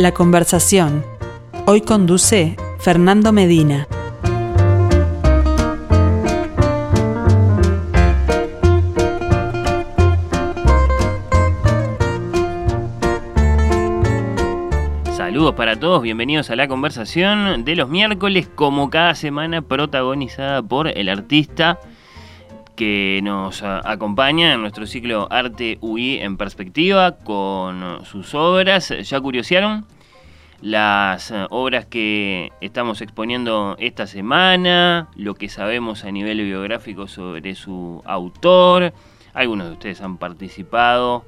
La 0.00 0.12
conversación. 0.12 1.04
Hoy 1.66 1.82
conduce 1.82 2.56
Fernando 2.78 3.34
Medina. 3.34 3.86
Saludos 15.14 15.54
para 15.54 15.78
todos, 15.78 16.00
bienvenidos 16.00 16.48
a 16.48 16.56
la 16.56 16.66
conversación 16.66 17.66
de 17.66 17.76
los 17.76 17.90
miércoles, 17.90 18.48
como 18.54 18.88
cada 18.88 19.14
semana 19.14 19.60
protagonizada 19.60 20.62
por 20.62 20.88
el 20.88 21.10
artista 21.10 21.78
que 22.80 23.20
nos 23.22 23.62
acompaña 23.62 24.54
en 24.54 24.62
nuestro 24.62 24.86
ciclo 24.86 25.28
Arte 25.30 25.76
UI 25.82 26.20
en 26.20 26.38
perspectiva 26.38 27.18
con 27.18 28.06
sus 28.06 28.34
obras. 28.34 28.88
¿Ya 28.88 29.20
curiosearon? 29.20 29.84
Las 30.62 31.30
eh, 31.30 31.46
obras 31.50 31.84
que 31.84 32.52
estamos 32.62 33.02
exponiendo 33.02 33.76
esta 33.78 34.06
semana, 34.06 35.08
lo 35.14 35.34
que 35.34 35.50
sabemos 35.50 36.06
a 36.06 36.10
nivel 36.10 36.42
biográfico 36.42 37.06
sobre 37.06 37.54
su 37.54 38.00
autor. 38.06 38.94
Algunos 39.34 39.66
de 39.66 39.72
ustedes 39.74 40.00
han 40.00 40.16
participado 40.16 41.26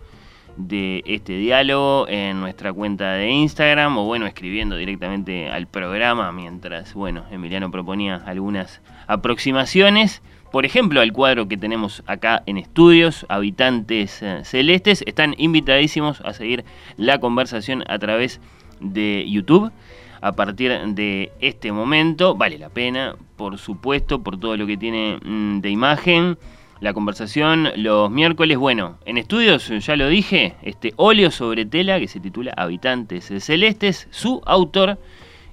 de 0.57 1.02
este 1.05 1.37
diálogo 1.37 2.09
en 2.09 2.41
nuestra 2.41 2.73
cuenta 2.73 3.12
de 3.12 3.29
Instagram 3.29 3.98
o 3.98 4.05
bueno, 4.05 4.27
escribiendo 4.27 4.77
directamente 4.77 5.51
al 5.51 5.66
programa 5.66 6.32
mientras, 6.32 6.95
bueno, 6.95 7.27
Emiliano 7.30 7.71
proponía 7.71 8.23
algunas 8.24 8.80
aproximaciones. 9.07 10.23
Por 10.52 10.66
ejemplo, 10.66 11.01
al 11.01 11.15
cuadro 11.15 11.48
que 11.48 11.56
tenemos 11.56 12.02
acá 12.06 12.42
en 12.45 12.59
estudios, 12.59 13.24
Habitantes 13.30 14.23
eh, 14.23 14.43
Celestes, 14.45 15.02
están 15.07 15.35
invitadísimos 15.38 16.21
a 16.21 16.35
seguir 16.35 16.66
la 16.99 17.18
conversación 17.21 17.85
a 17.88 17.99
través 17.99 18.38
de 18.79 19.24
YouTube. 19.27 19.73
A 20.21 20.32
partir 20.32 20.79
de 20.88 21.32
este 21.40 21.73
momento, 21.73 22.35
vale 22.35 22.59
la 22.59 22.68
pena, 22.68 23.16
por 23.37 23.57
supuesto, 23.57 24.23
por 24.23 24.38
todo 24.38 24.59
lo 24.59 24.66
que 24.66 24.77
tiene 24.77 25.18
mm, 25.24 25.60
de 25.60 25.71
imagen. 25.71 26.37
La 26.80 26.93
conversación 26.93 27.71
los 27.77 28.10
miércoles, 28.10 28.59
bueno, 28.59 28.99
en 29.07 29.16
estudios, 29.16 29.68
ya 29.68 29.96
lo 29.96 30.09
dije, 30.09 30.55
este 30.60 30.93
óleo 30.96 31.30
sobre 31.30 31.65
tela 31.65 31.99
que 31.99 32.09
se 32.09 32.21
titula 32.21 32.52
Habitantes 32.59 33.32
Celestes, 33.38 34.07
su 34.10 34.43
autor, 34.45 34.99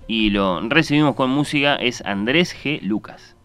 y 0.07 0.31
lo 0.31 0.59
recibimos 0.67 1.15
con 1.15 1.29
música, 1.29 1.77
es 1.77 2.03
Andrés 2.05 2.53
G. 2.53 2.81
Lucas. 2.81 3.38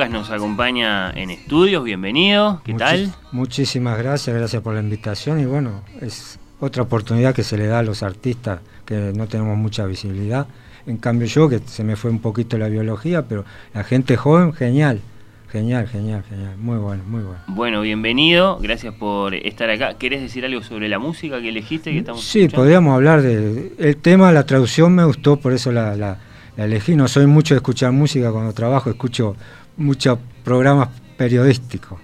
Lucas 0.00 0.12
nos 0.14 0.30
acompaña 0.30 1.10
en 1.10 1.28
estudios, 1.28 1.84
bienvenido, 1.84 2.62
¿qué 2.64 2.72
tal? 2.72 3.12
Muchísimas 3.32 3.98
gracias, 3.98 4.34
gracias 4.34 4.62
por 4.62 4.72
la 4.72 4.80
invitación 4.80 5.38
y 5.40 5.44
bueno, 5.44 5.82
es 6.00 6.38
otra 6.58 6.84
oportunidad 6.84 7.34
que 7.34 7.42
se 7.42 7.58
le 7.58 7.66
da 7.66 7.80
a 7.80 7.82
los 7.82 8.02
artistas 8.02 8.60
que 8.86 9.12
no 9.14 9.26
tenemos 9.26 9.58
mucha 9.58 9.84
visibilidad. 9.84 10.46
En 10.86 10.96
cambio 10.96 11.26
yo, 11.26 11.50
que 11.50 11.58
se 11.66 11.84
me 11.84 11.96
fue 11.96 12.10
un 12.10 12.18
poquito 12.20 12.56
la 12.56 12.68
biología, 12.68 13.28
pero 13.28 13.44
la 13.74 13.84
gente 13.84 14.16
joven, 14.16 14.54
genial. 14.54 15.02
Genial, 15.50 15.86
genial, 15.86 16.24
genial. 16.26 16.56
Muy 16.56 16.78
bueno, 16.78 17.02
muy 17.06 17.22
bueno. 17.22 17.40
Bueno, 17.48 17.82
bienvenido. 17.82 18.58
Gracias 18.58 18.94
por 18.94 19.34
estar 19.34 19.68
acá. 19.68 19.98
¿Querés 19.98 20.22
decir 20.22 20.46
algo 20.46 20.62
sobre 20.62 20.88
la 20.88 20.98
música 20.98 21.42
que 21.42 21.50
elegiste? 21.50 21.92
Que 21.92 21.98
estamos 21.98 22.24
sí, 22.24 22.48
podríamos 22.48 22.94
hablar 22.94 23.20
de... 23.20 23.74
El 23.76 23.96
tema, 23.98 24.32
la 24.32 24.46
traducción 24.46 24.94
me 24.94 25.04
gustó, 25.04 25.36
por 25.36 25.52
eso 25.52 25.70
la, 25.70 25.94
la 25.94 26.16
elegí. 26.56 26.96
No 26.96 27.06
soy 27.06 27.26
mucho 27.26 27.52
de 27.52 27.58
escuchar 27.58 27.92
música 27.92 28.32
cuando 28.32 28.54
trabajo, 28.54 28.88
escucho 28.88 29.36
muchos 29.76 30.18
programas 30.44 30.88
periodísticos. 31.16 31.98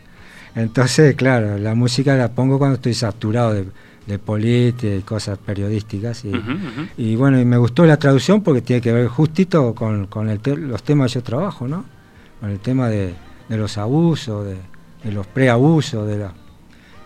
Entonces, 0.54 1.15
claro, 1.16 1.59
la 1.59 1.75
música 1.75 2.16
la 2.16 2.31
pongo 2.31 2.59
cuando 2.59 2.77
estoy 2.77 2.94
saturado 2.94 3.53
de, 3.53 3.66
de 4.06 4.19
política 4.19 4.94
y 4.94 5.03
cosas 5.03 5.38
periodísticas. 5.38 6.25
Y, 6.97 7.16
bueno, 7.16 7.41
y 7.41 7.44
me 7.44 7.56
gustó 7.56 7.84
la 7.84 7.97
traducción 7.97 8.43
porque 8.43 8.62
tiene 8.62 8.81
que 8.81 8.93
ver 8.93 9.09
justito 9.09 9.75
con, 9.75 10.09
los 10.44 10.82
temas 10.82 11.12
que 11.12 11.19
yo 11.19 11.22
trabajo, 11.22 11.66
¿no? 11.66 11.84
Con 12.41 12.50
el 12.50 12.60
tema 12.60 12.88
de, 12.88 13.15
los 13.49 13.77
abusos, 13.78 14.47
de, 14.47 15.12
los 15.12 15.27
preabusos, 15.27 16.06
de 16.06 16.28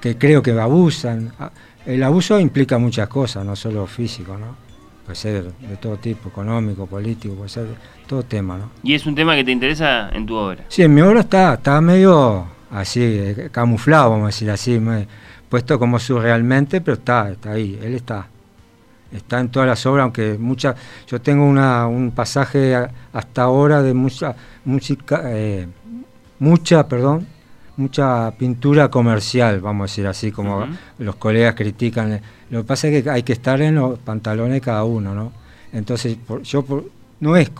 que 0.01 0.17
creo 0.17 0.43
que 0.43 0.53
abusan. 0.53 1.33
Ah, 1.39 1.51
el 1.87 2.03
abuso 2.03 2.39
implica 2.39 2.79
muchas 2.79 3.09
cosas, 3.09 3.45
no 3.45 3.57
solo 3.57 3.87
físico, 3.87 4.37
¿no? 4.37 4.70
Puede 5.11 5.17
ser 5.17 5.53
de 5.53 5.77
todo 5.77 5.97
tipo, 5.97 6.29
económico, 6.29 6.87
político, 6.87 7.35
puede 7.35 7.49
ser 7.49 7.67
todo 8.07 8.23
tema, 8.23 8.57
¿no? 8.57 8.71
¿Y 8.85 8.95
es 8.95 9.05
un 9.07 9.17
tema 9.17 9.35
que 9.35 9.43
te 9.43 9.51
interesa 9.51 10.09
en 10.11 10.25
tu 10.25 10.37
obra? 10.37 10.65
Sí, 10.69 10.83
en 10.83 10.95
mi 10.95 11.01
obra 11.01 11.21
está, 11.21 11.55
está 11.55 11.81
medio 11.81 12.47
así, 12.71 13.01
eh, 13.03 13.49
camuflado, 13.51 14.11
vamos 14.11 14.25
a 14.25 14.27
decir 14.29 14.51
así, 14.51 14.81
puesto 15.49 15.81
como 15.81 15.99
surrealmente, 15.99 16.81
pero 16.81 16.97
está, 16.97 17.29
está 17.29 17.51
ahí, 17.51 17.77
él 17.83 17.95
está. 17.95 18.29
Está 19.11 19.41
en 19.41 19.49
todas 19.49 19.69
las 19.69 19.85
obras, 19.87 20.05
aunque 20.05 20.37
muchas, 20.39 20.77
yo 21.09 21.21
tengo 21.21 21.45
una, 21.45 21.89
un 21.89 22.13
pasaje 22.13 22.77
hasta 23.13 23.43
ahora 23.43 23.83
de 23.83 23.93
mucha 23.93 24.37
música, 24.65 25.23
eh, 25.25 25.67
mucha, 26.39 26.87
perdón, 26.87 27.27
mucha 27.81 28.33
pintura 28.39 28.89
comercial, 28.91 29.61
vamos 29.61 29.85
a 29.85 29.93
decir 29.93 30.07
así, 30.07 30.31
como 30.31 30.67
los 30.99 31.17
colegas 31.17 31.55
critican. 31.55 32.21
Lo 32.51 32.61
que 32.63 32.65
pasa 32.65 32.89
es 32.89 33.03
que 33.03 33.11
hay 33.11 33.23
que 33.23 33.33
estar 33.33 33.61
en 33.61 33.77
los 33.77 33.99
pantalones 33.99 34.61
cada 34.61 34.85
uno, 34.85 35.15
¿no? 35.15 35.33
Entonces, 35.73 36.19
yo 36.45 36.65
no 37.21 37.37
es, 37.37 37.51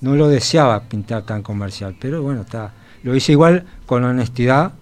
no 0.00 0.14
lo 0.14 0.28
deseaba 0.28 0.80
pintar 0.84 1.22
tan 1.22 1.42
comercial, 1.42 1.96
pero 1.98 2.22
bueno, 2.22 2.42
está. 2.42 2.72
Lo 3.02 3.14
hice 3.14 3.32
igual 3.32 3.64
con 3.86 4.04
honestidad, 4.04 4.72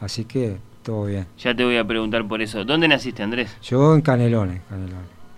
así 0.00 0.24
que 0.24 0.56
todo 0.82 1.06
bien. 1.06 1.26
Ya 1.38 1.54
te 1.54 1.64
voy 1.64 1.76
a 1.76 1.84
preguntar 1.84 2.26
por 2.26 2.42
eso. 2.42 2.64
¿Dónde 2.64 2.88
naciste, 2.88 3.22
Andrés? 3.22 3.56
Yo 3.62 3.94
en 3.94 4.00
Canelones. 4.00 4.60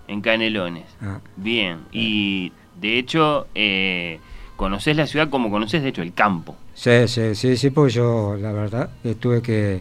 En 0.09 0.21
Canelones. 0.21 0.85
Ah. 1.01 1.19
Bien. 1.37 1.79
Y 1.93 2.53
de 2.81 2.99
hecho, 2.99 3.47
eh, 3.55 4.19
conoces 4.63 4.97
la 4.97 5.09
ciudad 5.09 5.29
como 5.29 5.51
conoces, 5.51 5.83
de 5.83 5.89
hecho, 5.89 6.03
el 6.03 6.15
campo. 6.15 6.55
Sí, 6.73 7.09
sí, 7.09 7.35
sí, 7.35 7.57
sí, 7.57 7.71
porque 7.71 7.95
yo, 7.95 8.37
la 8.39 8.53
verdad, 8.53 8.91
tuve 9.19 9.43
que 9.43 9.81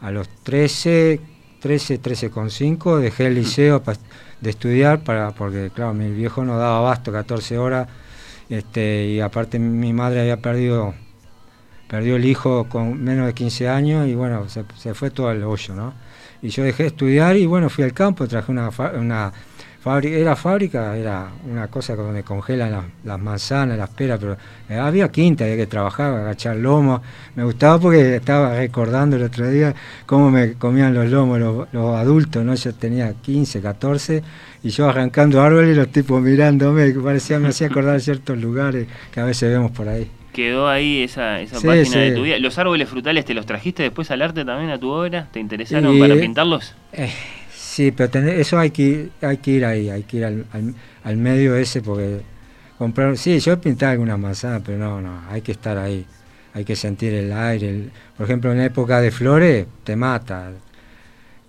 a 0.00 0.10
los 0.10 0.26
13, 0.42 1.20
13, 1.60 1.98
13 1.98 2.30
con 2.30 2.50
5, 2.50 2.98
dejé 2.98 3.26
el 3.26 3.34
liceo 3.34 3.82
de 4.40 4.48
estudiar 4.48 5.04
para 5.04 5.32
porque, 5.32 5.70
claro, 5.74 5.92
mi 5.92 6.10
viejo 6.10 6.46
no 6.46 6.56
daba 6.56 6.78
abasto 6.78 7.12
14 7.12 7.58
horas 7.58 7.88
este, 8.48 9.04
y 9.04 9.20
aparte 9.20 9.58
mi 9.58 9.92
madre 9.92 10.20
había 10.20 10.38
perdido 10.38 10.94
perdió 11.86 12.16
el 12.16 12.24
hijo 12.24 12.64
con 12.70 13.04
menos 13.04 13.26
de 13.26 13.34
15 13.34 13.68
años 13.68 14.08
y 14.08 14.14
bueno, 14.14 14.48
se, 14.48 14.64
se 14.78 14.94
fue 14.94 15.10
todo 15.10 15.28
al 15.28 15.44
hoyo, 15.44 15.74
¿no? 15.74 15.92
Y 16.40 16.48
yo 16.48 16.64
dejé 16.64 16.84
de 16.84 16.88
estudiar 16.88 17.36
y 17.36 17.44
bueno, 17.44 17.68
fui 17.68 17.84
al 17.84 17.92
campo, 17.92 18.26
traje 18.26 18.50
una, 18.50 18.70
una 18.94 19.30
era 19.84 20.36
fábrica, 20.36 20.96
era 20.96 21.28
una 21.50 21.66
cosa 21.66 21.96
donde 21.96 22.22
congelan 22.22 22.92
las, 23.04 23.18
manzanas, 23.18 23.76
las 23.76 23.90
peras, 23.90 24.18
pero 24.20 24.36
eh, 24.68 24.76
había 24.76 25.10
quinta, 25.10 25.42
había 25.44 25.56
que 25.56 25.66
trabajar, 25.66 26.14
agachar 26.14 26.56
lomos. 26.56 27.00
Me 27.34 27.42
gustaba 27.42 27.80
porque 27.80 28.16
estaba 28.16 28.54
recordando 28.56 29.16
el 29.16 29.24
otro 29.24 29.50
día 29.50 29.74
cómo 30.06 30.30
me 30.30 30.52
comían 30.54 30.94
los 30.94 31.10
lomos 31.10 31.40
los, 31.72 31.96
adultos, 31.96 32.44
¿no? 32.44 32.54
Yo 32.54 32.72
tenía 32.74 33.12
15, 33.12 33.60
14 33.60 34.22
y 34.62 34.68
yo 34.70 34.88
arrancando 34.88 35.42
árboles 35.42 35.72
y 35.72 35.74
los 35.74 35.88
tipos 35.88 36.22
mirándome, 36.22 36.92
que 36.92 37.00
parecía, 37.00 37.40
me 37.40 37.48
hacía 37.48 37.66
acordar 37.66 38.00
ciertos 38.00 38.38
lugares 38.38 38.86
que 39.10 39.18
a 39.18 39.24
veces 39.24 39.50
vemos 39.50 39.72
por 39.72 39.88
ahí. 39.88 40.08
Quedó 40.32 40.68
ahí 40.68 41.02
esa, 41.02 41.40
esa 41.40 41.60
página 41.60 41.98
de 41.98 42.12
tu 42.12 42.22
vida. 42.22 42.38
¿Los 42.38 42.56
árboles 42.56 42.88
frutales 42.88 43.24
te 43.24 43.34
los 43.34 43.46
trajiste 43.46 43.82
después 43.82 44.10
al 44.12 44.22
arte 44.22 44.44
también 44.44 44.70
a 44.70 44.78
tu 44.78 44.90
obra? 44.90 45.28
¿Te 45.30 45.40
interesaron 45.40 45.98
para 45.98 46.14
pintarlos? 46.14 46.74
Eh, 46.92 47.10
Sí, 47.72 47.90
pero 47.90 48.28
eso 48.28 48.58
hay 48.58 48.70
que, 48.70 49.08
hay 49.22 49.38
que 49.38 49.50
ir 49.50 49.64
ahí, 49.64 49.88
hay 49.88 50.02
que 50.02 50.18
ir 50.18 50.26
al, 50.26 50.44
al, 51.04 51.16
medio 51.16 51.56
ese 51.56 51.80
porque 51.80 52.20
comprar, 52.76 53.16
sí, 53.16 53.40
yo 53.40 53.54
he 53.54 53.56
pintado 53.56 53.92
alguna 53.92 54.18
manzana, 54.18 54.60
pero 54.62 54.76
no, 54.76 55.00
no, 55.00 55.22
hay 55.30 55.40
que 55.40 55.52
estar 55.52 55.78
ahí, 55.78 56.04
hay 56.52 56.66
que 56.66 56.76
sentir 56.76 57.14
el 57.14 57.32
aire. 57.32 57.88
por 58.14 58.26
ejemplo, 58.26 58.52
en 58.52 58.60
época 58.60 59.00
de 59.00 59.10
flores 59.10 59.66
te 59.84 59.96
mata, 59.96 60.52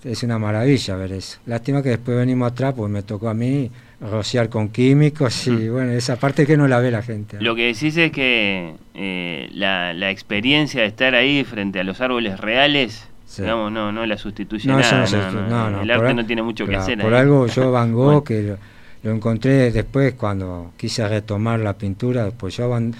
es 0.01 0.23
una 0.23 0.39
maravilla 0.39 0.95
ver 0.95 1.11
eso. 1.11 1.39
Lástima 1.45 1.83
que 1.83 1.89
después 1.89 2.15
venimos 2.15 2.53
atrás, 2.53 2.73
pues 2.73 2.89
me 2.89 3.03
tocó 3.03 3.27
a 3.27 3.33
mí 3.33 3.69
rociar 3.99 4.47
con 4.47 4.69
químicos 4.69 5.45
y 5.47 5.67
bueno, 5.67 5.91
esa 5.91 6.15
parte 6.15 6.45
que 6.45 6.55
no 6.55 6.69
la 6.69 6.79
ve 6.79 6.89
la 6.89 7.01
gente. 7.01 7.35
Lo 7.41 7.53
que 7.53 7.65
decís 7.65 7.97
es 7.97 8.13
que 8.13 8.75
eh, 8.93 9.49
la, 9.51 9.91
la 9.91 10.09
experiencia 10.09 10.83
de 10.83 10.87
estar 10.87 11.15
ahí 11.15 11.43
frente 11.43 11.81
a 11.81 11.83
los 11.83 11.99
árboles 11.99 12.39
reales 12.39 13.09
Digamos, 13.37 13.71
no, 13.71 13.91
no 13.91 14.05
la 14.05 14.17
sustituye 14.17 14.69
nada. 14.69 15.81
el 15.81 15.91
arte 15.91 16.13
no 16.13 16.25
tiene 16.25 16.43
mucho 16.43 16.65
que 16.65 16.75
hacer. 16.75 16.99
Por 16.99 17.13
algo 17.13 17.47
yo 17.47 17.71
Van 17.71 17.93
Gogh, 17.93 18.23
que 18.23 18.55
lo, 19.03 19.11
encontré 19.11 19.71
después 19.71 20.13
cuando 20.13 20.71
quise 20.77 21.07
retomar 21.07 21.59
la 21.59 21.73
pintura, 21.73 22.29
pues 22.31 22.57
yo 22.57 22.69
Van... 22.69 22.93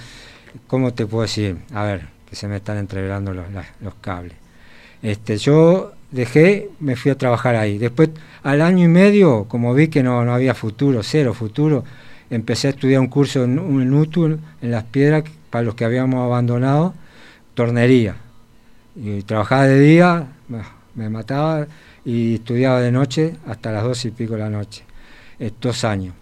¿Cómo 0.67 0.93
te 0.93 1.05
puedo 1.05 1.23
decir? 1.23 1.57
A 1.73 1.83
ver, 1.83 2.01
que 2.29 2.35
se 2.35 2.47
me 2.47 2.57
están 2.57 2.77
entreverando 2.77 3.33
los, 3.33 3.45
los 3.81 3.93
cables. 3.95 4.35
Este, 5.01 5.37
yo 5.37 5.93
dejé, 6.11 6.69
me 6.79 6.95
fui 6.95 7.11
a 7.11 7.17
trabajar 7.17 7.55
ahí. 7.55 7.77
Después, 7.77 8.09
al 8.43 8.61
año 8.61 8.85
y 8.85 8.87
medio, 8.87 9.45
como 9.45 9.73
vi 9.73 9.89
que 9.89 10.03
no, 10.03 10.23
no 10.23 10.33
había 10.33 10.53
futuro, 10.53 11.01
cero 11.03 11.33
futuro, 11.33 11.83
empecé 12.29 12.67
a 12.67 12.69
estudiar 12.71 13.01
un 13.01 13.07
curso 13.07 13.43
en, 13.43 13.57
en 13.59 14.39
en 14.61 14.71
Las 14.71 14.83
Piedras, 14.85 15.23
para 15.49 15.63
los 15.63 15.75
que 15.75 15.85
habíamos 15.85 16.23
abandonado, 16.23 16.93
tornería. 17.53 18.15
Y 18.95 19.23
trabajaba 19.23 19.67
de 19.67 19.79
día, 19.79 20.27
me 20.95 21.09
mataba, 21.09 21.67
y 22.05 22.35
estudiaba 22.35 22.81
de 22.81 22.91
noche 22.91 23.35
hasta 23.47 23.71
las 23.71 23.83
dos 23.83 24.05
y 24.05 24.11
pico 24.11 24.33
de 24.33 24.39
la 24.39 24.49
noche, 24.49 24.83
estos 25.39 25.83
años. 25.83 26.13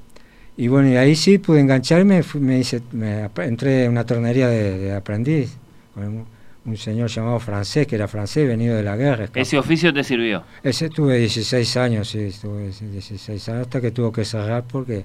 Y 0.57 0.67
bueno, 0.67 0.89
y 0.89 0.95
ahí 0.95 1.15
sí 1.15 1.37
pude 1.37 1.59
engancharme, 1.59 2.23
me, 2.39 2.59
hice, 2.59 2.81
me 2.91 3.29
entré 3.37 3.85
en 3.85 3.91
una 3.91 4.05
tornería 4.05 4.47
de, 4.47 4.93
aprendiz, 4.93 5.57
con 5.93 6.25
un, 6.65 6.77
señor 6.77 7.09
llamado 7.09 7.39
francés, 7.39 7.87
que 7.87 7.95
era 7.95 8.07
francés, 8.07 8.47
venido 8.47 8.75
de 8.75 8.83
la 8.83 8.95
guerra. 8.95 9.27
¿Ese 9.33 9.57
oficio 9.57 9.93
te 9.93 10.03
sirvió? 10.03 10.43
Ese 10.61 10.85
estuve 10.85 11.17
16 11.17 11.77
años, 11.77 12.09
sí, 12.09 12.19
estuve 12.19 12.69
16 12.69 13.49
años, 13.49 13.61
hasta 13.61 13.81
que 13.81 13.91
tuvo 13.91 14.11
que 14.11 14.23
cerrar 14.23 14.63
porque 14.63 15.03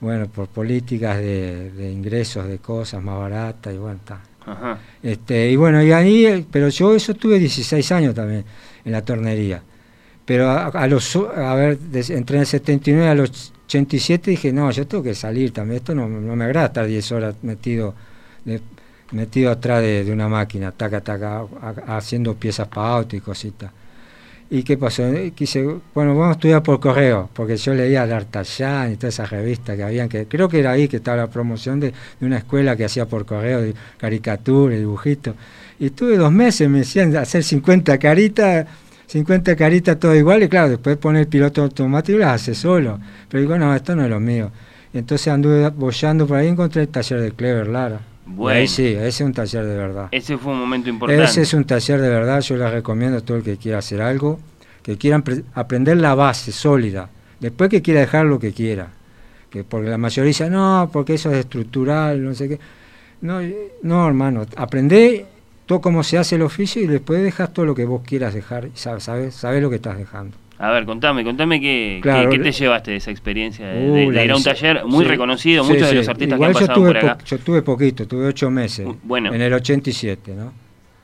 bueno, 0.00 0.26
por 0.26 0.48
políticas 0.48 1.18
de, 1.18 1.92
ingresos 1.92 2.48
de 2.48 2.58
cosas 2.58 3.00
más 3.02 3.18
baratas 3.18 3.72
y 3.72 3.78
bueno, 3.78 3.98
está. 3.98 4.20
Este, 5.02 5.50
y 5.50 5.56
bueno, 5.56 5.82
y 5.82 5.92
ahí, 5.92 6.46
pero 6.50 6.68
yo 6.68 6.94
eso 6.94 7.14
tuve 7.14 7.38
16 7.38 7.92
años 7.92 8.14
también 8.14 8.44
en 8.84 8.92
la 8.92 9.02
tornería. 9.02 9.62
Pero 10.24 10.50
a, 10.50 10.86
los, 10.86 11.16
a 11.16 11.54
ver, 11.54 11.78
entré 11.92 12.36
en 12.36 12.42
el 12.42 12.46
79 12.46 13.08
a 13.08 13.14
los 13.14 13.52
87 13.66 14.30
dije, 14.30 14.52
no, 14.52 14.70
yo 14.70 14.86
tengo 14.86 15.02
que 15.02 15.14
salir 15.14 15.52
también, 15.52 15.78
esto 15.78 15.94
no, 15.94 16.08
me 16.08 16.44
agrada 16.44 16.66
estar 16.66 16.86
10 16.86 17.12
horas 17.12 17.34
metido 17.42 17.94
metido 19.12 19.50
atrás 19.50 19.82
de, 19.82 20.10
una 20.10 20.28
máquina, 20.28 20.72
taca, 20.72 21.00
taca, 21.00 21.44
haciendo 21.86 22.34
piezas 22.34 22.68
para 22.68 22.96
auto 22.96 23.14
y 23.14 23.20
cositas. 23.20 23.70
¿Y 24.54 24.64
qué 24.64 24.76
pasó? 24.76 25.04
Quise, 25.34 25.62
bueno, 25.94 26.14
vamos 26.14 26.28
a 26.28 26.32
estudiar 26.32 26.62
por 26.62 26.78
correo, 26.78 27.30
porque 27.32 27.56
yo 27.56 27.72
leía 27.72 28.06
D'Artagnan 28.06 28.92
y 28.92 28.96
todas 28.96 29.14
esas 29.14 29.30
revistas 29.30 29.78
que 29.78 29.82
habían, 29.82 30.10
que 30.10 30.26
creo 30.26 30.46
que 30.46 30.58
era 30.60 30.72
ahí 30.72 30.88
que 30.88 30.98
estaba 30.98 31.16
la 31.16 31.26
promoción 31.28 31.80
de, 31.80 31.94
una 32.20 32.36
escuela 32.36 32.76
que 32.76 32.84
hacía 32.84 33.06
por 33.06 33.24
correo 33.24 33.62
de 33.62 33.74
caricatura 33.96 34.76
dibujitos. 34.76 35.34
Y 35.78 35.86
estuve 35.86 36.18
dos 36.18 36.30
meses, 36.30 36.68
me 36.68 36.80
decían 36.80 37.16
hacer 37.16 37.42
50 37.42 37.96
caritas, 37.96 38.66
50 39.06 39.56
caritas 39.56 39.98
todo 39.98 40.14
igual, 40.14 40.42
y 40.42 40.48
claro, 40.50 40.68
después 40.68 40.98
pone 40.98 41.20
el 41.20 41.28
piloto 41.28 41.62
automático 41.62 42.18
y 42.18 42.20
las 42.20 42.42
hace 42.42 42.54
solo. 42.54 43.00
Pero 43.30 43.40
digo, 43.40 43.56
no, 43.56 43.74
esto 43.74 43.96
no 43.96 44.04
es 44.04 44.10
lo 44.10 44.20
mío. 44.20 44.50
Entonces 44.92 45.28
anduve 45.28 45.66
bollando 45.70 46.26
por 46.26 46.36
ahí 46.36 46.48
y 46.48 46.50
encontré 46.50 46.82
el 46.82 46.88
taller 46.88 47.22
de 47.22 47.32
Clever 47.32 47.68
Lara. 47.68 48.11
Bueno. 48.24 48.60
Ahí 48.60 48.68
sí, 48.68 48.86
ese 48.86 49.08
es 49.08 49.20
un 49.20 49.32
taller 49.32 49.64
de 49.64 49.76
verdad. 49.76 50.08
Ese 50.12 50.38
fue 50.38 50.52
un 50.52 50.60
momento 50.60 50.88
importante. 50.88 51.24
Ese 51.24 51.42
es 51.42 51.54
un 51.54 51.64
taller 51.64 52.00
de 52.00 52.08
verdad, 52.08 52.40
yo 52.40 52.56
les 52.56 52.70
recomiendo 52.70 53.18
a 53.18 53.20
todo 53.20 53.36
el 53.36 53.42
que 53.42 53.56
quiera 53.56 53.78
hacer 53.78 54.00
algo, 54.00 54.38
que 54.82 54.96
quieran 54.96 55.24
aprender 55.54 55.96
la 55.96 56.14
base 56.14 56.52
sólida, 56.52 57.08
después 57.40 57.68
que 57.68 57.82
quiera 57.82 58.00
dejar 58.00 58.26
lo 58.26 58.38
que 58.38 58.52
quiera. 58.52 58.90
Que 59.50 59.64
porque 59.64 59.90
la 59.90 59.98
mayoría 59.98 60.28
dice, 60.28 60.48
no, 60.48 60.88
porque 60.92 61.14
eso 61.14 61.30
es 61.30 61.38
estructural, 61.38 62.24
no 62.24 62.34
sé 62.34 62.48
qué. 62.48 62.60
No, 63.20 63.40
no 63.82 64.06
hermano, 64.06 64.46
aprende 64.56 65.26
todo 65.66 65.80
cómo 65.80 66.02
se 66.02 66.18
hace 66.18 66.36
el 66.36 66.42
oficio 66.42 66.82
y 66.82 66.86
después 66.86 67.22
dejas 67.22 67.52
todo 67.52 67.66
lo 67.66 67.74
que 67.74 67.84
vos 67.84 68.02
quieras 68.04 68.34
dejar, 68.34 68.70
sabes, 68.74 69.04
sabes, 69.04 69.34
sabes 69.34 69.62
lo 69.62 69.70
que 69.70 69.76
estás 69.76 69.98
dejando. 69.98 70.36
A 70.62 70.70
ver, 70.70 70.86
contame, 70.86 71.24
contame 71.24 71.60
qué, 71.60 72.00
qué, 72.00 72.38
te 72.38 72.52
llevaste 72.52 72.92
de 72.92 72.98
esa 72.98 73.10
experiencia 73.10 73.66
de, 73.66 74.04
ir 74.04 74.30
a 74.30 74.36
un 74.36 74.44
taller 74.44 74.84
muy 74.84 75.04
reconocido, 75.04 75.64
muchos 75.64 75.88
de 75.88 75.94
los 75.94 76.08
artistas 76.08 76.38
que 76.38 76.44
han 76.44 76.52
pasado 76.52 76.86
por 76.86 76.96
acá. 76.96 77.18
yo 77.26 77.38
tuve 77.40 77.62
poquito, 77.62 78.06
tuve 78.06 78.26
ocho 78.28 78.48
meses, 78.48 78.86
bueno, 79.02 79.34
en 79.34 79.42
el 79.42 79.52
87, 79.52 80.32
¿no? 80.36 80.52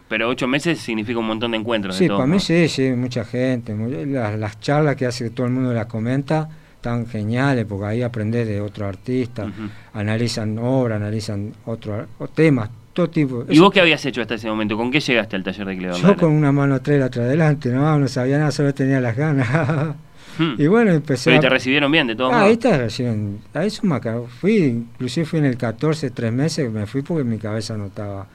Pero 0.07 0.29
ocho 0.29 0.47
meses 0.47 0.79
significa 0.79 1.19
un 1.19 1.27
montón 1.27 1.51
de 1.51 1.57
encuentros. 1.57 1.97
Sí, 1.97 2.07
para 2.07 2.25
mí 2.25 2.39
sí, 2.39 2.69
sí, 2.69 2.93
mucha 2.93 3.25
gente. 3.25 3.75
las, 4.07 4.61
charlas 4.61 4.95
que 4.95 5.07
hace 5.07 5.31
todo 5.31 5.49
el 5.49 5.53
mundo 5.53 5.75
las 5.75 5.87
comenta 5.87 6.49
están 6.77 7.09
geniales 7.09 7.67
porque 7.69 7.87
ahí 7.87 8.03
aprendes 8.03 8.47
de 8.47 8.61
otro 8.61 8.87
artista, 8.87 9.51
analizan 9.93 10.57
obras, 10.59 11.01
analizan 11.01 11.53
otros 11.65 12.07
temas, 12.33 12.71
tipo. 13.07 13.45
¿Y 13.49 13.59
vos 13.59 13.71
qué 13.73 13.81
habías 13.81 14.05
hecho 14.05 14.21
hasta 14.21 14.35
ese 14.35 14.49
momento? 14.49 14.77
¿Con 14.77 14.91
qué 14.91 14.99
llegaste 14.99 15.37
al 15.37 15.45
taller 15.45 15.67
de 15.67 15.77
Cleveland? 15.77 16.03
Yo 16.03 16.17
con 16.17 16.33
una 16.33 16.51
mano 16.51 16.75
atrás 16.75 16.99
y 16.99 17.03
otra 17.03 17.25
adelante, 17.25 17.71
no, 17.71 17.99
no 17.99 18.09
sabía 18.09 18.39
nada, 18.39 18.51
solo 18.51 18.75
tenía 18.75 19.01
las 19.01 19.17
ganas. 19.17 19.49
Hmm. 20.39 20.55
Y 20.59 20.69
bueno, 20.69 20.93
empecé. 20.93 21.31
Pero 21.31 21.41
te 21.41 21.49
recibieron 21.49 21.91
bien, 21.91 22.07
de 22.07 22.15
todos 22.15 22.33
ah, 22.33 22.43
Ahí 22.43 22.57
te 22.57 22.77
recibieron. 22.77 23.41
Ahí 23.55 23.67
es 23.67 23.81
un 23.83 24.01
Fui, 24.41 24.57
inclusive 24.57 25.27
fui 25.27 25.41
en 25.41 25.47
el 25.47 25.57
14, 25.57 26.11
tres 26.11 26.33
meses, 26.33 26.71
me 26.71 26.87
fui 26.87 27.03
porque 27.03 27.25
mi 27.25 27.39
cabeza 27.39 27.77
no 27.77 27.87
estaba 27.87 28.29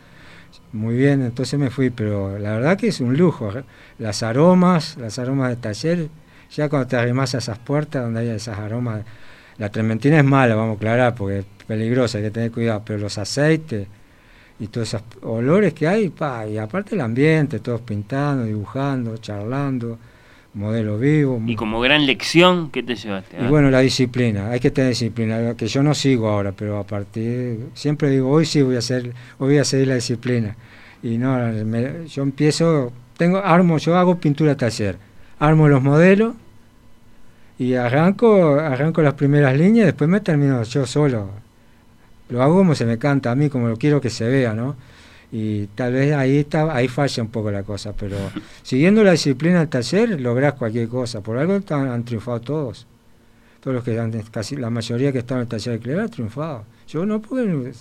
muy 0.73 0.95
bien, 0.95 1.21
entonces 1.21 1.57
me 1.59 1.69
fui, 1.69 1.91
pero 1.91 2.37
la 2.39 2.53
verdad 2.53 2.77
que 2.77 2.87
es 2.87 2.99
un 2.99 3.15
lujo. 3.15 3.51
Las 3.99 4.23
aromas, 4.23 4.97
las 4.97 5.19
aromas 5.19 5.49
de 5.49 5.55
taller, 5.55 6.09
ya 6.51 6.67
cuando 6.67 6.87
te 6.87 6.97
arrimas 6.97 7.35
a 7.35 7.37
esas 7.37 7.59
puertas 7.59 8.03
donde 8.03 8.21
hay 8.21 8.29
esas 8.29 8.59
aromas, 8.59 9.03
la 9.57 9.69
trementina 9.69 10.17
es 10.17 10.25
mala, 10.25 10.55
vamos 10.55 10.73
a 10.73 10.77
aclarar, 10.77 11.15
porque 11.15 11.39
es 11.39 11.45
peligrosa, 11.67 12.17
hay 12.17 12.25
que 12.25 12.31
tener 12.31 12.51
cuidado, 12.51 12.81
pero 12.85 12.99
los 12.99 13.17
aceites, 13.17 13.87
y 14.59 14.67
todos 14.67 14.87
esos 14.87 15.03
olores 15.21 15.73
que 15.73 15.87
hay, 15.87 16.09
pa, 16.09 16.47
y 16.47 16.57
aparte 16.57 16.95
el 16.95 17.01
ambiente, 17.01 17.59
todos 17.59 17.81
pintando, 17.81 18.45
dibujando, 18.45 19.17
charlando, 19.17 19.97
modelo 20.53 20.97
vivo. 20.97 21.41
Y 21.45 21.55
como 21.55 21.81
gran 21.81 22.05
lección, 22.05 22.69
¿qué 22.69 22.83
te 22.83 22.95
llevaste? 22.95 23.37
Y 23.43 23.47
bueno, 23.47 23.69
la 23.71 23.79
disciplina, 23.79 24.49
hay 24.51 24.59
que 24.59 24.71
tener 24.71 24.91
disciplina, 24.91 25.55
que 25.55 25.67
yo 25.67 25.81
no 25.81 25.93
sigo 25.93 26.29
ahora, 26.29 26.51
pero 26.51 26.77
a 26.77 26.85
partir, 26.85 27.67
siempre 27.73 28.09
digo, 28.09 28.29
hoy 28.29 28.45
sí 28.45 28.61
voy 28.61 28.75
a 28.75 28.79
hacer, 28.79 29.13
hoy 29.39 29.49
voy 29.49 29.57
a 29.57 29.65
seguir 29.65 29.87
la 29.87 29.95
disciplina. 29.95 30.55
Y 31.01 31.17
no, 31.17 31.35
yo 32.05 32.23
empiezo, 32.23 32.93
tengo, 33.17 33.39
armo, 33.39 33.77
yo 33.77 33.97
hago 33.97 34.19
pintura 34.19 34.55
taller, 34.55 34.97
armo 35.39 35.67
los 35.67 35.81
modelos 35.81 36.35
y 37.57 37.73
arranco, 37.73 38.59
arranco 38.59 39.01
las 39.01 39.15
primeras 39.15 39.57
líneas, 39.57 39.87
después 39.87 40.09
me 40.09 40.21
termino 40.21 40.63
yo 40.63 40.85
solo 40.85 41.29
lo 42.33 42.41
hago 42.41 42.57
como 42.57 42.73
se 42.73 42.85
me 42.85 42.97
canta 42.97 43.29
a 43.29 43.35
mí, 43.35 43.47
como 43.47 43.67
lo 43.67 43.77
quiero 43.77 44.01
que 44.01 44.09
se 44.09 44.27
vea, 44.27 44.55
¿no? 44.55 44.75
Y 45.31 45.67
tal 45.67 45.93
vez 45.93 46.13
ahí 46.13 46.37
está, 46.37 46.75
ahí 46.75 46.87
falla 46.87 47.21
un 47.21 47.29
poco 47.29 47.51
la 47.51 47.61
cosa, 47.61 47.93
pero 47.93 48.17
siguiendo 48.63 49.03
la 49.03 49.11
disciplina 49.11 49.59
del 49.59 49.69
taller 49.69 50.19
lográs 50.19 50.53
cualquier 50.53 50.87
cosa. 50.87 51.21
Por 51.21 51.37
algo 51.37 51.59
han 51.69 52.03
triunfado 52.03 52.41
todos. 52.41 52.87
Todos 53.59 53.75
los 53.75 53.83
que 53.83 53.99
han, 53.99 54.11
casi 54.31 54.55
la 54.55 54.71
mayoría 54.71 55.11
que 55.11 55.19
estaban 55.19 55.41
en 55.41 55.43
el 55.43 55.49
taller 55.49 55.79
de 55.79 56.01
han 56.01 56.09
triunfado. 56.09 56.65
Yo 56.87 57.05
no, 57.05 57.21
porque 57.21 57.71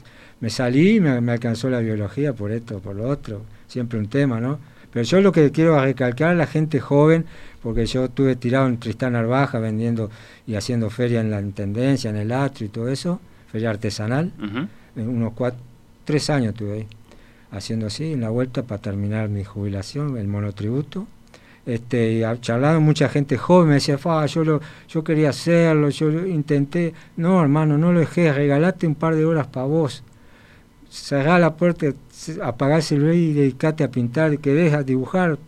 me 0.40 0.50
salí, 0.50 1.00
me, 1.00 1.18
me 1.22 1.32
alcanzó 1.32 1.70
la 1.70 1.80
biología 1.80 2.34
por 2.34 2.52
esto, 2.52 2.78
por 2.80 2.94
lo 2.94 3.08
otro, 3.08 3.40
siempre 3.68 3.98
un 3.98 4.08
tema, 4.08 4.38
¿no? 4.38 4.58
Pero 4.92 5.04
yo 5.04 5.22
lo 5.22 5.32
que 5.32 5.50
quiero 5.50 5.80
recalcar 5.80 6.32
a 6.32 6.34
la 6.34 6.46
gente 6.46 6.78
joven, 6.78 7.24
porque 7.62 7.86
yo 7.86 8.04
estuve 8.04 8.36
tirado 8.36 8.66
en 8.66 8.78
Tristán 8.78 9.16
Arbaja 9.16 9.58
vendiendo 9.60 10.10
y 10.46 10.56
haciendo 10.56 10.90
feria 10.90 11.22
en 11.22 11.30
la 11.30 11.40
Intendencia, 11.40 12.10
en 12.10 12.16
el 12.16 12.32
Atrio 12.32 12.66
y 12.66 12.70
todo 12.70 12.88
eso, 12.88 13.18
feria 13.52 13.70
artesanal. 13.70 14.32
Unos 14.96 15.32
cuatro, 15.34 15.60
tres 16.04 16.30
años 16.30 16.52
estuve 16.52 16.72
ahí, 16.72 16.86
haciendo 17.50 17.86
así, 17.86 18.12
en 18.12 18.22
la 18.22 18.30
vuelta 18.30 18.62
para 18.62 18.80
terminar 18.80 19.28
mi 19.28 19.44
jubilación, 19.44 20.16
el 20.16 20.26
monotributo. 20.26 21.06
Este, 21.64 22.14
y 22.14 22.40
charlando 22.40 22.80
mucha 22.80 23.08
gente 23.08 23.38
joven, 23.38 23.68
me 23.68 23.74
decía, 23.74 23.96
yo, 24.26 24.44
lo, 24.44 24.60
yo 24.88 25.04
quería 25.04 25.30
hacerlo, 25.30 25.90
yo 25.90 26.26
intenté. 26.26 26.92
No, 27.16 27.40
hermano, 27.40 27.78
no 27.78 27.92
lo 27.92 28.00
dejé, 28.00 28.32
regalate 28.32 28.86
un 28.86 28.96
par 28.96 29.14
de 29.14 29.24
horas 29.24 29.46
para 29.46 29.66
vos. 29.66 30.02
Cerrá 30.90 31.38
la 31.38 31.54
puerta, 31.54 31.86
apagá 32.42 32.76
el 32.76 32.82
celular 32.82 33.14
y 33.14 33.32
dedicate 33.32 33.84
a 33.84 33.90
pintar. 33.90 34.38
Querés 34.38 34.84
dibujar, 34.84 35.38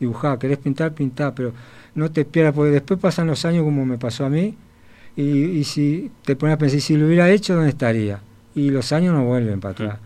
dibujar, 0.00 0.38
querés 0.38 0.58
pintar, 0.58 0.92
pintar, 0.92 1.34
pero 1.34 1.52
no 1.94 2.10
te 2.10 2.24
pierdas, 2.24 2.54
porque 2.54 2.70
después 2.70 2.98
pasan 2.98 3.26
los 3.26 3.44
años 3.44 3.64
como 3.64 3.84
me 3.84 3.98
pasó 3.98 4.24
a 4.24 4.30
mí, 4.30 4.56
y, 5.20 5.64
si 5.64 6.12
te 6.24 6.36
pones 6.36 6.54
a 6.54 6.58
pensar, 6.58 6.80
si 6.80 6.96
lo 6.96 7.06
hubiera 7.06 7.28
hecho, 7.28 7.56
¿dónde 7.56 7.70
estaría? 7.70 8.20
Y 8.54 8.70
los 8.70 8.92
años 8.92 9.14
no 9.14 9.24
vuelven 9.24 9.58
para 9.60 9.72
atrás. 9.72 9.98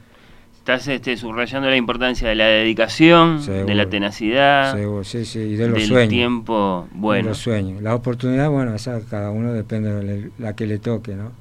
Estás 0.57 0.88
este, 0.88 1.16
subrayando 1.16 1.69
la 1.69 1.76
importancia 1.76 2.28
de 2.28 2.35
la 2.35 2.47
dedicación, 2.47 3.45
de 3.45 3.75
la 3.75 3.90
tenacidad, 3.90 4.75
sí, 5.02 5.25
sí, 5.25 5.40
y 5.40 5.57
de 5.57 5.69
los 5.69 5.88
del 5.88 6.09
tiempo 6.09 6.88
bueno. 6.92 7.25
De 7.25 7.28
los 7.31 7.38
sueños. 7.38 7.83
La 7.83 7.95
oportunidad, 7.95 8.49
bueno, 8.49 8.75
esa 8.75 9.00
cada 9.11 9.31
uno 9.33 9.52
depende 9.52 9.92
de 9.92 10.31
la 10.38 10.54
que 10.54 10.66
le 10.66 10.78
toque, 10.78 11.14
¿no? 11.14 11.33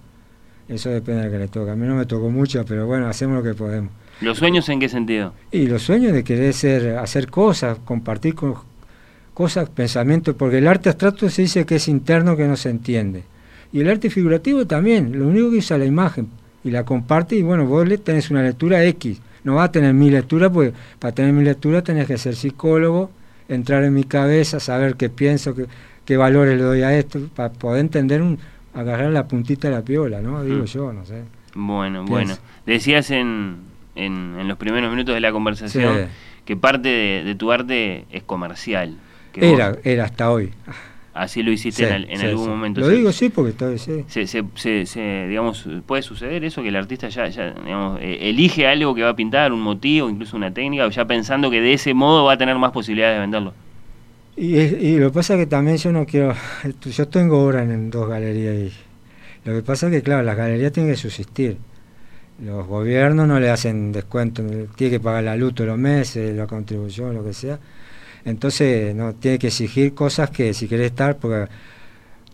Eso 0.67 0.89
depende 0.89 1.21
de 1.21 1.27
la 1.27 1.31
que 1.31 1.39
le 1.39 1.47
toque. 1.47 1.71
A 1.71 1.75
mí 1.75 1.85
no 1.87 1.95
me 1.95 2.05
tocó 2.05 2.29
mucho, 2.29 2.65
pero 2.65 2.87
bueno, 2.87 3.07
hacemos 3.07 3.37
lo 3.37 3.43
que 3.43 3.55
podemos. 3.55 3.91
¿Los 4.21 4.39
sueños 4.39 4.67
en 4.69 4.79
qué 4.79 4.89
sentido? 4.89 5.33
Y 5.51 5.67
los 5.67 5.83
sueños 5.83 6.13
de 6.13 6.23
querer 6.23 6.53
ser, 6.53 6.97
hacer 6.97 7.29
cosas, 7.29 7.77
compartir 7.85 8.35
con 8.35 8.55
cosas, 9.33 9.69
pensamientos, 9.69 10.35
porque 10.35 10.57
el 10.57 10.67
arte 10.67 10.89
abstracto 10.89 11.29
se 11.29 11.43
dice 11.43 11.65
que 11.65 11.75
es 11.75 11.87
interno, 11.87 12.35
que 12.35 12.47
no 12.47 12.57
se 12.57 12.69
entiende. 12.69 13.23
Y 13.73 13.79
el 13.81 13.89
arte 13.89 14.09
figurativo 14.09 14.65
también, 14.67 15.17
lo 15.17 15.27
único 15.27 15.49
que 15.51 15.57
usa 15.57 15.77
la 15.77 15.85
imagen 15.85 16.27
y 16.63 16.71
la 16.71 16.83
comparte 16.85 17.35
y 17.35 17.41
bueno, 17.41 17.65
vos 17.65 17.87
le 17.87 17.97
tenés 17.97 18.29
una 18.29 18.43
lectura 18.43 18.83
X, 18.85 19.21
no 19.43 19.55
va 19.55 19.63
a 19.65 19.71
tener 19.71 19.93
mi 19.93 20.09
lectura, 20.09 20.49
porque 20.51 20.73
para 20.99 21.13
tener 21.15 21.33
mi 21.33 21.43
lectura 21.43 21.81
tenés 21.81 22.05
que 22.07 22.17
ser 22.17 22.35
psicólogo, 22.35 23.09
entrar 23.49 23.83
en 23.83 23.93
mi 23.93 24.03
cabeza, 24.03 24.59
saber 24.59 24.95
qué 24.95 25.09
pienso, 25.09 25.55
qué, 25.55 25.65
qué 26.05 26.17
valores 26.17 26.57
le 26.57 26.63
doy 26.63 26.81
a 26.83 26.95
esto, 26.97 27.19
para 27.35 27.51
poder 27.51 27.79
entender, 27.81 28.21
un, 28.21 28.37
agarrar 28.73 29.11
la 29.11 29.27
puntita 29.27 29.69
de 29.69 29.75
la 29.75 29.81
piola, 29.81 30.21
¿no? 30.21 30.43
Digo 30.43 30.63
Mm. 30.63 30.65
yo, 30.65 30.93
no 30.93 31.05
sé. 31.05 31.23
Bueno, 31.55 32.05
Pienso. 32.05 32.11
bueno. 32.11 32.37
Decías 32.65 33.09
en, 33.11 33.55
en, 33.95 34.35
en 34.39 34.47
los 34.47 34.57
primeros 34.57 34.89
minutos 34.91 35.15
de 35.15 35.21
la 35.21 35.31
conversación 35.31 35.95
Sí. 35.95 36.01
que 36.45 36.55
parte 36.55 36.87
de, 36.89 37.23
de 37.25 37.35
tu 37.35 37.51
arte 37.51 38.05
es 38.11 38.23
comercial. 38.23 38.95
que 39.33 39.41
vos 39.41 39.53
Era, 39.59 39.75
era 39.83 40.05
hasta 40.05 40.29
hoy. 40.31 40.51
Así 41.13 41.43
lo 41.43 41.51
hiciste 41.51 41.83
Sí, 41.83 41.87
en, 41.87 41.93
al- 41.93 42.09
en 42.09 42.17
sí, 42.17 42.25
algún 42.25 42.45
sí. 42.45 42.49
momento. 42.49 42.81
Lo 42.81 42.87
Se- 42.87 42.93
digo 42.93 43.11
sí 43.11 43.29
porque 43.29 43.77
sí. 43.77 44.03
se, 44.07 44.27
se, 44.27 44.85
se- 44.85 45.27
digamos, 45.27 45.67
puede 45.85 46.01
suceder 46.03 46.43
eso, 46.43 46.61
que 46.61 46.69
el 46.69 46.75
artista 46.75 47.09
ya, 47.09 47.27
ya 47.27 47.51
digamos, 47.51 47.99
eh, 48.01 48.29
elige 48.29 48.67
algo 48.67 48.95
que 48.95 49.03
va 49.03 49.09
a 49.09 49.15
pintar, 49.15 49.51
un 49.53 49.61
motivo, 49.61 50.09
incluso 50.09 50.37
una 50.37 50.53
técnica, 50.53 50.87
ya 50.89 51.05
pensando 51.05 51.49
que 51.51 51.61
de 51.61 51.73
ese 51.73 51.93
modo 51.93 52.25
va 52.25 52.33
a 52.33 52.37
tener 52.37 52.57
más 52.57 52.71
posibilidades 52.71 53.15
de 53.17 53.21
venderlo. 53.21 53.53
Y, 54.35 54.57
es- 54.57 54.81
y 54.81 54.97
lo 54.97 55.09
que 55.11 55.15
pasa 55.15 55.33
es 55.35 55.39
que 55.41 55.45
también 55.47 55.77
yo 55.77 55.91
no 55.91 56.05
quiero, 56.05 56.33
yo 56.85 57.07
tengo 57.07 57.43
obras 57.45 57.69
en, 57.69 57.89
dos 57.91 58.07
galerías 58.09 58.55
y 58.55 58.71
lo 59.43 59.55
que 59.55 59.63
pasa 59.63 59.87
es 59.87 59.93
que 59.93 60.03
claro, 60.03 60.23
las 60.23 60.37
galerías 60.37 60.71
tienen 60.71 60.91
que 60.91 60.97
subsistir. 60.97 61.57
Los 62.43 62.67
gobiernos 62.67 63.27
no 63.27 63.39
le 63.39 63.49
hacen 63.51 63.91
descuento, 63.91 64.43
tiene 64.75 64.91
que 64.91 64.99
pagar 64.99 65.23
la 65.23 65.35
luz 65.35 65.53
todos 65.55 65.69
los 65.69 65.77
meses, 65.79 66.35
la 66.35 66.47
contribución, 66.47 67.13
lo 67.15 67.23
que 67.23 67.33
sea. 67.33 67.59
Entonces, 68.25 68.93
no 68.95 69.13
tiene 69.13 69.39
que 69.39 69.47
exigir 69.47 69.93
cosas 69.93 70.29
que 70.29 70.53
si 70.53 70.67
querés 70.67 70.87
estar, 70.87 71.17
porque 71.17 71.51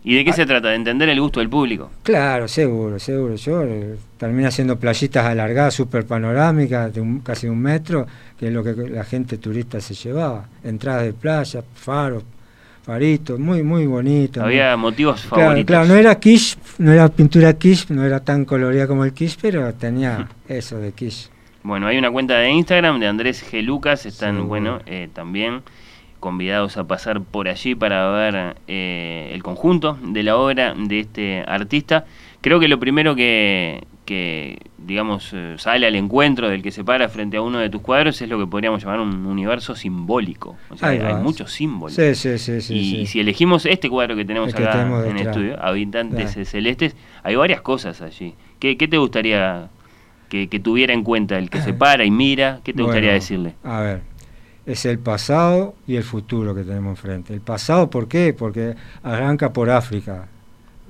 ¿Y 0.04 0.14
de 0.14 0.24
qué 0.24 0.30
Ah. 0.30 0.34
se 0.34 0.46
trata? 0.46 0.68
De 0.68 0.76
entender 0.76 1.08
el 1.08 1.20
gusto 1.20 1.40
del 1.40 1.48
público. 1.50 1.90
Claro, 2.04 2.46
seguro, 2.48 2.98
seguro. 2.98 3.34
Yo 3.34 3.62
eh, 3.64 3.96
terminé 4.16 4.46
haciendo 4.46 4.78
playitas 4.78 5.26
alargadas, 5.26 5.74
súper 5.74 6.06
panorámicas, 6.06 6.94
de 6.94 7.00
un- 7.00 7.18
casi 7.20 7.48
un 7.48 7.58
metro, 7.60 8.06
que 8.38 8.46
es 8.46 8.52
lo 8.52 8.62
que 8.62 8.74
la 8.88 9.04
gente 9.04 9.36
turista 9.38 9.80
se 9.80 9.94
llevaba. 9.94 10.46
Entradas 10.64 11.02
de 11.02 11.12
playa, 11.12 11.62
faros, 11.74 12.22
faritos, 12.84 13.38
muy, 13.38 13.62
muy 13.62 13.86
bonito. 13.86 14.42
Había 14.42 14.76
motivos 14.76 15.20
Claro, 15.28 15.42
favoritos. 15.42 15.66
claro, 15.66 15.88
no 15.88 15.94
era 15.96 16.14
quiche, 16.18 16.56
no 16.78 16.92
era 16.92 17.08
pintura 17.08 17.52
quiche, 17.54 17.92
no 17.92 18.04
era 18.04 18.20
tan 18.20 18.44
colorida 18.44 18.86
como 18.86 19.04
el 19.04 19.12
quiche, 19.12 19.36
pero 19.42 19.74
tenía 19.74 20.26
eso 20.48 20.78
de 20.78 20.92
quiche. 20.92 21.28
Bueno, 21.62 21.86
hay 21.86 21.98
una 21.98 22.10
cuenta 22.10 22.38
de 22.38 22.50
Instagram 22.50 23.00
de 23.00 23.06
Andrés 23.06 23.44
G. 23.50 23.62
Lucas, 23.62 24.06
están, 24.06 24.36
Sí, 24.36 24.42
bueno, 24.42 24.80
eh, 24.86 25.08
también 25.12 25.62
convidados 26.20 26.76
a 26.76 26.84
pasar 26.84 27.20
por 27.22 27.48
allí 27.48 27.74
para 27.74 28.10
ver 28.10 28.56
eh, 28.66 29.30
el 29.32 29.42
conjunto 29.42 29.98
de 30.02 30.22
la 30.22 30.36
obra 30.36 30.74
de 30.76 31.00
este 31.00 31.44
artista. 31.46 32.06
Creo 32.40 32.60
que 32.60 32.68
lo 32.68 32.78
primero 32.78 33.14
que, 33.14 33.84
que 34.04 34.58
digamos, 34.78 35.30
eh, 35.34 35.56
sale 35.58 35.86
al 35.86 35.94
encuentro 35.96 36.48
del 36.48 36.62
que 36.62 36.70
se 36.70 36.84
para 36.84 37.08
frente 37.08 37.36
a 37.36 37.42
uno 37.42 37.58
de 37.58 37.68
tus 37.68 37.82
cuadros 37.82 38.20
es 38.22 38.28
lo 38.28 38.38
que 38.38 38.46
podríamos 38.46 38.82
llamar 38.82 39.00
un 39.00 39.26
universo 39.26 39.74
simbólico. 39.74 40.56
O 40.70 40.76
sea, 40.76 40.88
hay, 40.88 41.14
muchos 41.22 41.52
símbolos. 41.52 41.94
Sí, 41.94 42.14
sí, 42.14 42.38
sí, 42.38 42.60
sí. 42.60 42.74
y, 42.74 42.90
sí. 42.90 43.06
si 43.06 43.20
elegimos 43.20 43.66
este 43.66 43.90
cuadro 43.90 44.16
que 44.16 44.24
tenemos 44.24 44.48
El 44.50 44.54
que 44.54 44.62
acá 44.62 44.72
tenemos 44.72 45.06
en 45.06 45.18
el 45.18 45.26
estudio, 45.26 45.62
Habitantes 45.62 46.32
Claro. 46.32 46.44
Celestes, 46.46 46.96
hay 47.22 47.36
varias 47.36 47.60
cosas 47.60 48.00
allí. 48.00 48.34
¿Qué, 48.58 48.76
qué 48.76 48.88
te 48.88 48.98
gustaría 48.98 49.68
que, 50.28 50.48
que 50.48 50.60
tuviera 50.60 50.92
en 50.94 51.02
cuenta 51.02 51.38
el 51.38 51.50
que 51.50 51.60
se 51.62 51.72
para 51.74 52.04
y 52.04 52.10
mira? 52.10 52.60
¿Qué 52.64 52.72
te 52.72 52.82
gustaría 52.82 53.12
decirle? 53.12 53.54
A 53.64 53.80
ver, 53.80 54.00
es 54.66 54.84
el 54.84 54.98
pasado 54.98 55.74
y 55.86 55.96
el 55.96 56.02
futuro 56.04 56.54
que 56.54 56.62
tenemos 56.64 56.90
enfrente. 56.98 57.32
El 57.34 57.40
pasado, 57.40 57.88
¿por 57.90 58.06
qué? 58.08 58.34
Porque 58.34 58.74
arranca 59.02 59.52
por 59.52 59.70
África, 59.70 60.28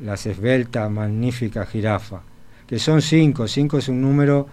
las 0.02 0.26
esbeltas, 0.26 0.90
magníficas 0.90 1.68
jirafas, 1.68 2.21
que 2.66 2.78
son 2.78 3.00
cinco. 3.02 3.47
Cinco 3.49 3.78
es 3.78 3.88
un 3.88 4.00
número 4.00 4.47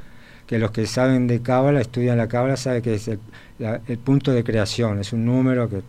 que 0.47 0.59
los 0.59 0.69
que 0.71 0.85
saben 0.85 1.25
de 1.27 1.41
cábala, 1.41 1.81
estudian 1.81 2.17
la 2.17 2.27
cábala, 2.27 2.55
saben 2.55 2.81
que 2.83 2.93
es 2.95 3.07
el, 3.07 3.19
la- 3.57 3.81
el 3.87 3.97
punto 3.97 4.31
de 4.31 4.43
creación. 4.43 4.99
Es 4.99 5.11
un 5.11 5.25
número 5.25 5.67
que... 5.69 5.81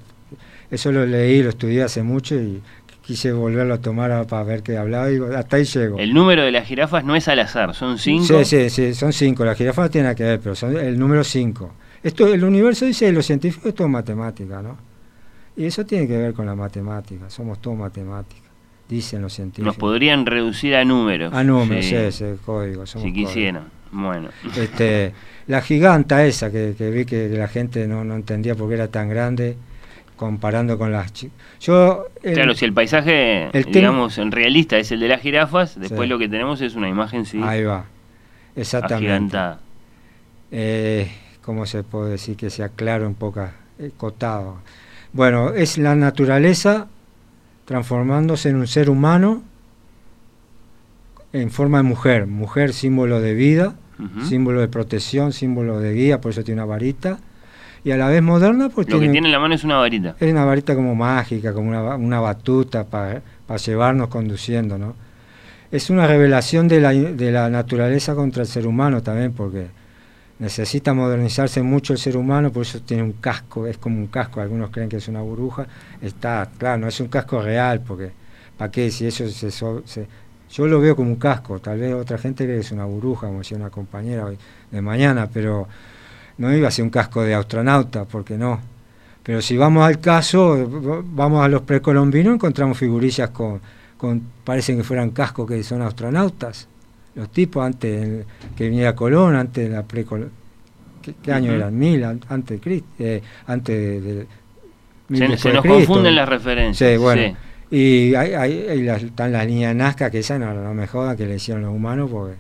Eso 0.71 0.91
lo 0.91 1.07
leí, 1.07 1.43
lo 1.43 1.50
estudié 1.50 1.83
hace 1.85 2.03
mucho 2.03 2.35
y 2.35 2.61
quise 3.07 3.33
volverlo 3.33 3.75
a 3.75 3.79
tomar 3.81 4.27
para 4.27 4.43
ver 4.43 4.63
qué 4.63 4.77
hablaba 4.77 5.11
y 5.13 5.19
hasta 5.37 5.57
ahí 5.57 5.65
llego. 5.65 5.99
El 5.99 6.13
número 6.13 6.43
de 6.43 6.51
las 6.51 6.67
jirafas 6.67 7.05
no 7.05 7.15
es 7.15 7.29
al 7.29 7.39
azar, 7.39 7.73
son 7.75 7.99
cinco. 7.99 8.25
Sí, 8.27 8.45
sí, 8.45 8.71
sí, 8.71 8.95
son 8.95 9.13
cinco. 9.13 9.45
Las 9.45 9.57
jirafas 9.57 9.85
no 9.87 9.91
tienen 9.91 10.15
que 10.17 10.25
ver, 10.25 10.41
pero 10.41 10.55
son 10.57 10.77
el 10.77 10.99
número 10.99 11.23
cinco. 11.23 11.73
Esto, 12.03 12.27
el 12.33 12.43
universo 12.45 12.85
dice, 12.85 13.11
los 13.13 13.25
científicos, 13.25 13.67
esto 13.69 13.85
es 13.85 13.91
matemática, 13.91 14.61
¿no? 14.61 14.77
Y 15.57 15.65
eso 15.67 15.87
tiene 15.87 16.07
que 16.07 16.17
ver 16.19 16.35
con 16.35 16.47
la 16.47 16.55
matemática, 16.55 17.31
somos 17.31 17.61
todos 17.63 17.79
matemáticas, 17.79 18.45
dicen 18.89 19.23
los 19.23 19.33
científicos. 19.33 19.67
Nos 19.67 19.77
podrían 19.77 20.27
reducir 20.27 20.75
a 20.75 20.85
números. 20.85 21.33
A 21.33 21.43
números, 21.43 21.85
Sí, 21.87 22.25
código. 22.45 22.87
somos 22.87 23.07
si 23.07 23.13
quisieran. 23.15 23.65
Bueno. 23.93 24.29
Este, 24.57 25.13
la 25.47 25.63
giganta 25.63 26.27
esa 26.27 26.51
que, 26.51 26.75
que 26.77 26.91
vi 26.91 27.05
que 27.07 27.29
la 27.29 27.49
gente 27.49 27.87
no, 27.87 28.05
no 28.05 28.17
entendía 28.17 28.55
por 28.55 28.69
qué 28.69 28.75
era 28.75 28.89
tan 28.89 29.09
grande, 29.09 29.57
comparando 30.16 30.78
con 30.78 30.90
las 30.92 31.12
chicas. 31.12 31.37
Yo, 31.61 32.06
el- 32.23 32.35
Claro, 32.35 32.54
si 32.54 32.64
el 32.64 32.73
paisaje, 32.73 33.49
el 33.56 33.64
digamos, 33.66 34.18
en 34.18 34.32
realista 34.32 34.78
es 34.78 34.90
el 34.92 35.00
de 35.00 35.08
las 35.08 35.20
jirafas, 35.20 35.78
después 35.78 36.02
Sí. 36.02 36.08
lo 36.08 36.18
que 36.18 36.28
tenemos 36.28 36.61
es 36.62 36.75
una 36.75 36.88
imagen, 36.88 37.25
sí, 37.26 37.40
Ahí 37.42 37.62
va, 37.64 37.85
exactamente. 38.56 39.06
agigantada. 39.12 39.61
eh, 40.50 41.11
¿cómo 41.42 41.66
se 41.66 41.82
puede 41.82 42.11
decir 42.12 42.37
que 42.37 42.50
sea 42.50 42.68
claro, 42.70 43.06
un 43.06 43.14
poco 43.14 43.46
eh, 43.78 43.90
cotado? 43.96 44.58
Bueno, 45.12 45.50
es 45.54 45.76
la 45.78 45.94
naturaleza 45.94 46.87
transformándose 47.66 48.49
en 48.50 48.56
un 48.56 48.66
ser 48.66 48.88
humano 48.90 49.42
en 51.32 51.50
forma 51.50 51.78
de 51.78 51.82
mujer, 51.85 52.26
mujer 52.26 52.73
símbolo 52.73 53.20
de 53.20 53.35
vida, 53.35 53.75
símbolo 54.28 54.61
de 54.61 54.68
protección, 54.68 55.32
símbolo 55.32 55.80
de 55.80 55.92
guía, 55.94 56.20
por 56.20 56.30
eso 56.32 56.44
tiene 56.44 56.61
una 56.62 56.66
varita, 56.70 57.18
y 57.87 57.93
a 57.93 57.97
la 57.97 58.09
vez 58.09 58.21
moderna 58.21 58.69
porque 58.69 58.90
Lo 58.90 58.99
que 58.99 59.09
tiene, 59.11 59.28
en 59.28 59.33
la 59.33 59.38
mano 59.38 59.55
es 59.55 59.62
una 59.62 59.76
varita. 59.76 60.16
es 60.19 60.33
una 60.33 60.45
varita 60.45 60.75
como 60.75 60.97
mágica, 60.97 61.52
como 61.52 61.69
una, 61.69 61.95
una 61.95 62.19
batuta 62.21 62.85
para 62.85 63.23
llevarnos 63.64 64.09
conduciendo, 64.09 64.76
¿no? 64.76 64.95
Es 65.71 65.88
una 65.88 66.07
revelación 66.09 66.66
de 66.66 66.81
la, 66.81 66.93
de 66.93 67.31
la 67.31 67.49
naturaleza 67.49 68.16
contra 68.16 68.43
el 68.43 68.49
ser 68.49 68.66
humano 68.66 69.02
también, 69.05 69.33
porque 69.33 69.69
necesita 70.40 70.95
modernizarse 70.95 71.62
mucho 71.62 71.93
el 71.93 72.00
ser 72.00 72.16
humano, 72.16 72.50
por 72.52 72.62
eso 72.62 72.81
tiene 72.81 73.05
un 73.05 73.12
casco, 73.12 73.66
es 73.69 73.78
como 73.78 73.99
un 73.99 74.09
casco, 74.09 74.40
algunos 74.40 74.71
creen 74.71 74.88
que 74.88 74.97
es 74.97 75.07
una 75.09 75.21
burbuja, 75.23 75.66
está, 76.02 76.50
claro, 76.59 76.78
no 76.78 76.88
es 76.88 76.99
un 77.00 77.07
casco 77.09 77.40
real, 77.40 77.83
porque 77.87 78.11
¿para 78.59 78.71
qué? 78.71 78.90
Si 78.90 79.07
eso 79.07 79.28
se, 79.28 79.50
so- 79.52 79.83
se- 79.87 80.09
yo 80.50 80.66
lo 80.66 80.81
veo 80.81 80.95
como 80.97 81.11
un 81.11 81.16
casco, 81.16 81.59
tal 81.61 81.78
vez 81.78 81.95
otra 81.95 82.19
gente 82.19 82.45
cree 82.45 82.57
que 82.57 82.61
es 82.62 82.73
una 82.73 82.85
burbuja, 82.85 83.26
como 83.28 83.38
decía 83.38 83.57
una 83.57 83.71
compañera 83.71 84.26
hoy 84.26 84.38
de 84.73 84.83
mañana, 84.83 85.28
pero 85.33 85.69
no 86.38 86.55
iba 86.55 86.69
a 86.69 86.71
ser 86.71 86.85
un 86.85 86.90
casco 86.90 87.23
de 87.23 87.35
astronauta, 87.35 88.05
porque 88.05 88.37
no. 88.37 88.61
Pero 89.23 89.43
si 89.43 89.57
vamos 89.57 89.85
al 89.85 89.99
caso, 90.00 91.02
vamos 91.05 91.45
a 91.45 91.49
los 91.49 91.62
precolombinos, 91.62 92.35
encontramos 92.35 92.78
figurillas 92.78 93.31
con, 93.31 93.61
con 93.97 94.23
parecen 94.45 94.76
que 94.76 94.85
fueran 94.85 95.11
cascos 95.11 95.49
que 95.49 95.62
son 95.62 95.83
astronautas. 95.83 96.69
Los 97.14 97.31
tipos 97.31 97.64
antes 97.64 98.25
que 98.57 98.69
viniera 98.69 98.95
Colón, 98.95 99.35
antes 99.37 99.69
de 99.69 99.75
la 99.75 99.83
precol 99.83 100.31
¿Qué, 101.02 101.14
qué 101.23 101.33
año 101.33 101.52
eran? 101.52 101.76
Mil, 101.78 102.05
an- 102.05 102.21
antes 102.28 102.59
de 102.59 102.61
Cristo, 102.61 102.88
eh, 102.99 103.23
antes 103.47 104.05
de, 104.05 104.26
Se, 105.09 105.37
se 105.38 105.49
de 105.49 105.55
nos 105.55 105.64
confunden 105.64 106.14
las 106.16 106.28
referencias. 106.28 106.90
Sí, 106.93 106.97
bueno. 106.99 107.23
sí. 107.23 107.37
Y 107.76 108.14
hay, 108.14 108.35
hay- 108.35 108.66
hay 108.69 108.83
las- 108.83 109.02
están 109.02 109.33
las 109.33 109.47
líneas 109.47 109.75
Nazca, 109.75 110.11
que 110.11 110.19
esas 110.19 110.38
no, 110.38 110.52
no 110.52 110.75
me 110.75 110.87
jodan 110.87 111.16
que 111.16 111.26
le 111.26 111.37
hicieron 111.37 111.62
los 111.62 111.73
humanos, 111.73 112.11
porque 112.11 112.35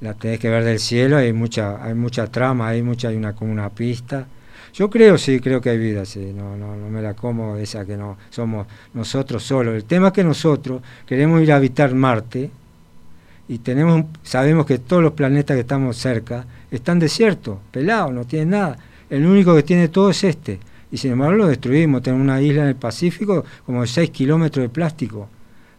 las 0.00 0.18
tenés 0.18 0.38
que 0.38 0.50
ver 0.50 0.64
del 0.64 0.78
cielo, 0.78 1.16
hay 1.16 1.32
mucha, 1.32 1.82
hay 1.82 1.94
mucha 1.94 2.26
trama, 2.26 2.68
hay 2.68 2.82
mucha, 2.82 3.08
hay 3.08 3.16
una 3.16 3.34
como 3.34 3.52
una 3.52 3.70
pista. 3.70 4.26
Yo 4.74 4.90
creo, 4.90 5.16
sí, 5.16 5.40
creo 5.40 5.60
que 5.60 5.70
hay 5.70 5.78
vida, 5.78 6.04
sí, 6.04 6.32
no, 6.36 6.56
no, 6.56 6.76
no 6.76 6.90
me 6.90 7.00
la 7.00 7.14
como 7.14 7.56
esa 7.56 7.86
que 7.86 7.96
no 7.96 8.18
somos 8.30 8.66
nosotros 8.92 9.42
solos. 9.42 9.74
El 9.74 9.84
tema 9.84 10.08
es 10.08 10.12
que 10.12 10.24
nosotros 10.24 10.82
queremos 11.06 11.40
ir 11.42 11.52
a 11.52 11.56
habitar 11.56 11.94
Marte 11.94 12.50
y 13.48 13.58
tenemos, 13.58 14.04
sabemos 14.22 14.66
que 14.66 14.78
todos 14.78 15.02
los 15.02 15.12
planetas 15.12 15.54
que 15.54 15.60
estamos 15.60 15.96
cerca 15.96 16.44
están 16.70 16.98
desiertos, 16.98 17.58
pelados, 17.70 18.12
no 18.12 18.24
tienen 18.24 18.50
nada. 18.50 18.78
El 19.08 19.24
único 19.24 19.54
que 19.54 19.62
tiene 19.62 19.88
todo 19.88 20.10
es 20.10 20.24
este. 20.24 20.58
Y 20.90 20.98
sin 20.98 21.12
embargo 21.12 21.36
lo 21.36 21.46
destruimos. 21.46 22.02
Tenemos 22.02 22.24
una 22.24 22.40
isla 22.40 22.62
en 22.62 22.68
el 22.68 22.76
Pacífico 22.76 23.44
como 23.64 23.82
de 23.82 23.86
6 23.86 24.10
kilómetros 24.10 24.62
de 24.62 24.68
plástico, 24.68 25.28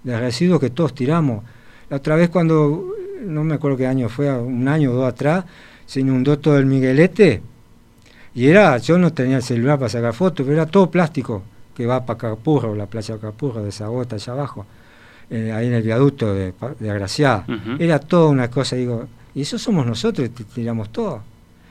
de 0.03 0.17
residuos 0.19 0.59
que 0.59 0.69
todos 0.69 0.95
tiramos. 0.95 1.43
La 1.89 1.97
otra 1.97 2.15
vez 2.15 2.29
cuando, 2.29 2.93
no 3.27 3.43
me 3.43 3.55
acuerdo 3.55 3.77
qué 3.77 3.87
año 3.87 4.09
fue, 4.09 4.31
un 4.31 4.67
año 4.67 4.91
o 4.91 4.95
dos 4.95 5.07
atrás, 5.07 5.45
se 5.85 5.99
inundó 5.99 6.39
todo 6.39 6.57
el 6.57 6.65
Miguelete. 6.65 7.41
Y 8.33 8.47
era, 8.47 8.77
yo 8.77 8.97
no 8.97 9.11
tenía 9.13 9.37
el 9.37 9.43
celular 9.43 9.77
para 9.79 9.89
sacar 9.89 10.13
fotos, 10.13 10.45
pero 10.45 10.61
era 10.61 10.65
todo 10.65 10.89
plástico 10.89 11.43
que 11.75 11.85
va 11.85 12.05
para 12.05 12.17
Capurro, 12.17 12.75
la 12.75 12.85
playa 12.87 13.15
de 13.15 13.21
Capurro, 13.21 13.61
de 13.63 13.69
esa 13.69 13.87
gota 13.87 14.15
allá 14.15 14.33
abajo, 14.33 14.65
eh, 15.29 15.51
ahí 15.51 15.67
en 15.67 15.73
el 15.73 15.83
viaducto 15.83 16.33
de, 16.33 16.53
de 16.79 16.89
Agraciada. 16.89 17.45
Era 17.79 17.99
toda 17.99 18.29
una 18.29 18.49
cosa, 18.49 18.75
digo, 18.75 19.07
y 19.35 19.41
eso 19.41 19.57
somos 19.59 19.85
nosotros, 19.85 20.29
tiramos 20.53 20.89
todo. 20.91 21.21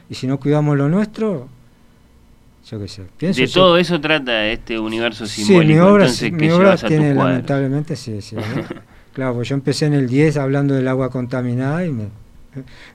Y 0.08 0.14
si 0.14 0.26
no 0.26 0.38
cuidamos 0.38 0.76
lo 0.76 0.88
nuestro, 0.88 1.48
yo 2.70 2.80
qué 2.80 2.88
sé. 2.88 3.02
Pienso 3.16 3.40
De 3.40 3.48
todo 3.48 3.78
eso 3.78 4.00
trata 4.00 4.46
este 4.46 4.78
universo 4.78 5.26
Sí, 5.26 5.44
simbólico. 5.44 5.72
mi 5.74 5.78
obra, 5.80 6.04
entonces, 6.04 6.32
mi 6.32 6.50
obra 6.50 6.76
tiene 6.76 7.14
lamentablemente, 7.14 7.96
sí, 7.96 8.20
sí. 8.22 8.36
¿no? 8.36 8.42
claro, 9.16 9.32
pues 9.32 9.48
yo 9.48 9.54
empecé 9.54 9.86
en 9.86 9.94
el 9.94 10.08
10 10.08 10.36
hablando 10.36 10.74
del 10.74 10.86
agua 10.88 11.08
contaminada 11.08 11.86
y 11.86 11.90
me, 11.90 12.08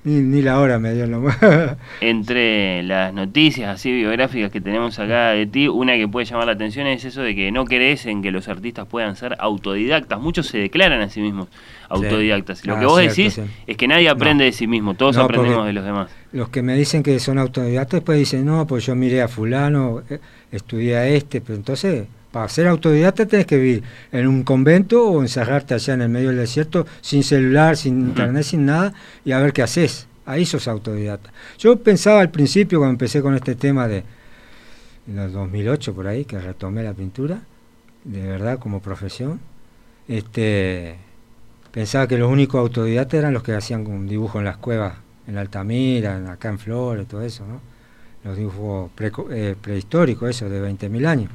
ni, 0.03 0.43
la 0.43 0.59
hora 0.59 0.77
me 0.77 0.93
dio 0.93 1.07
nomás. 1.07 1.35
Entre 2.01 2.83
las 2.83 3.11
noticias 3.11 3.73
así 3.73 3.91
biográficas 3.91 4.51
que 4.51 4.61
tenemos 4.61 4.99
acá 4.99 5.29
de 5.31 5.47
ti, 5.47 5.67
una 5.67 5.95
que 5.95 6.07
puede 6.07 6.27
llamar 6.27 6.45
la 6.45 6.51
atención 6.53 6.85
es 6.85 7.05
eso 7.05 7.23
de 7.23 7.33
que 7.33 7.51
no 7.51 7.65
crees 7.65 8.05
en 8.05 8.21
que 8.21 8.29
los 8.29 8.47
artistas 8.49 8.85
puedan 8.85 9.15
ser 9.15 9.35
autodidactas. 9.39 10.21
Muchos 10.21 10.45
se 10.45 10.59
declaran 10.59 11.01
a 11.01 11.09
sí 11.09 11.21
mismos 11.21 11.47
autodidactas. 11.89 12.67
Lo 12.67 12.75
ah, 12.75 12.79
que 12.79 12.85
vos 12.85 12.99
decís 12.99 13.41
es 13.65 13.75
que 13.75 13.87
nadie 13.87 14.07
aprende 14.07 14.43
de 14.43 14.51
sí 14.51 14.67
mismo, 14.67 14.93
todos 14.93 15.17
aprendemos 15.17 15.65
de 15.65 15.73
los 15.73 15.83
demás. 15.83 16.11
Los 16.33 16.49
que 16.49 16.61
me 16.61 16.75
dicen 16.75 17.01
que 17.01 17.19
son 17.19 17.39
autodidactas 17.39 18.01
después 18.01 18.19
dicen, 18.19 18.45
no, 18.45 18.67
pues 18.67 18.85
yo 18.85 18.95
miré 18.95 19.23
a 19.23 19.27
fulano, 19.27 20.03
eh, 20.07 20.19
estudié 20.51 20.97
a 20.97 21.07
este, 21.07 21.41
pero 21.41 21.55
entonces 21.55 22.05
para 22.31 22.47
ser 22.49 22.67
autodidacta 22.67 23.25
tenés 23.25 23.45
que 23.45 23.57
vivir 23.57 23.83
en 24.11 24.27
un 24.27 24.43
convento 24.43 25.05
o 25.05 25.21
encerrarte 25.21 25.73
allá 25.73 25.93
en 25.93 26.01
el 26.01 26.09
medio 26.09 26.29
del 26.29 26.37
desierto 26.37 26.85
sin 27.01 27.23
celular, 27.23 27.75
sin 27.75 27.99
internet, 27.99 28.43
sin 28.43 28.65
nada 28.65 28.93
y 29.25 29.33
a 29.33 29.39
ver 29.39 29.53
qué 29.53 29.63
haces. 29.63 30.07
Ahí 30.25 30.45
sos 30.45 30.67
autodidacta. 30.67 31.31
Yo 31.57 31.75
pensaba 31.77 32.21
al 32.21 32.31
principio 32.31 32.79
cuando 32.79 32.93
empecé 32.93 33.21
con 33.21 33.35
este 33.35 33.55
tema 33.55 33.87
de 33.87 34.03
en 35.07 35.19
el 35.19 35.31
2008 35.31 35.93
por 35.93 36.07
ahí 36.07 36.25
que 36.25 36.39
retomé 36.39 36.83
la 36.83 36.93
pintura 36.93 37.41
de 38.03 38.21
verdad 38.21 38.59
como 38.59 38.81
profesión. 38.81 39.39
Este 40.07 40.97
pensaba 41.71 42.07
que 42.07 42.17
los 42.17 42.31
únicos 42.31 42.59
autodidactas 42.59 43.19
eran 43.19 43.33
los 43.33 43.43
que 43.43 43.53
hacían 43.53 43.85
un 43.87 44.07
dibujo 44.07 44.39
en 44.39 44.45
las 44.45 44.57
cuevas, 44.57 44.95
en 45.27 45.37
Altamira, 45.37 46.31
acá 46.31 46.49
en 46.49 46.59
Flores, 46.59 47.07
todo 47.07 47.21
eso, 47.21 47.45
¿no? 47.45 47.61
Los 48.23 48.37
dibujos 48.37 48.91
eh, 49.31 49.55
prehistóricos, 49.59 50.29
eso, 50.29 50.49
de 50.49 50.61
20.000 50.61 51.07
años. 51.07 51.31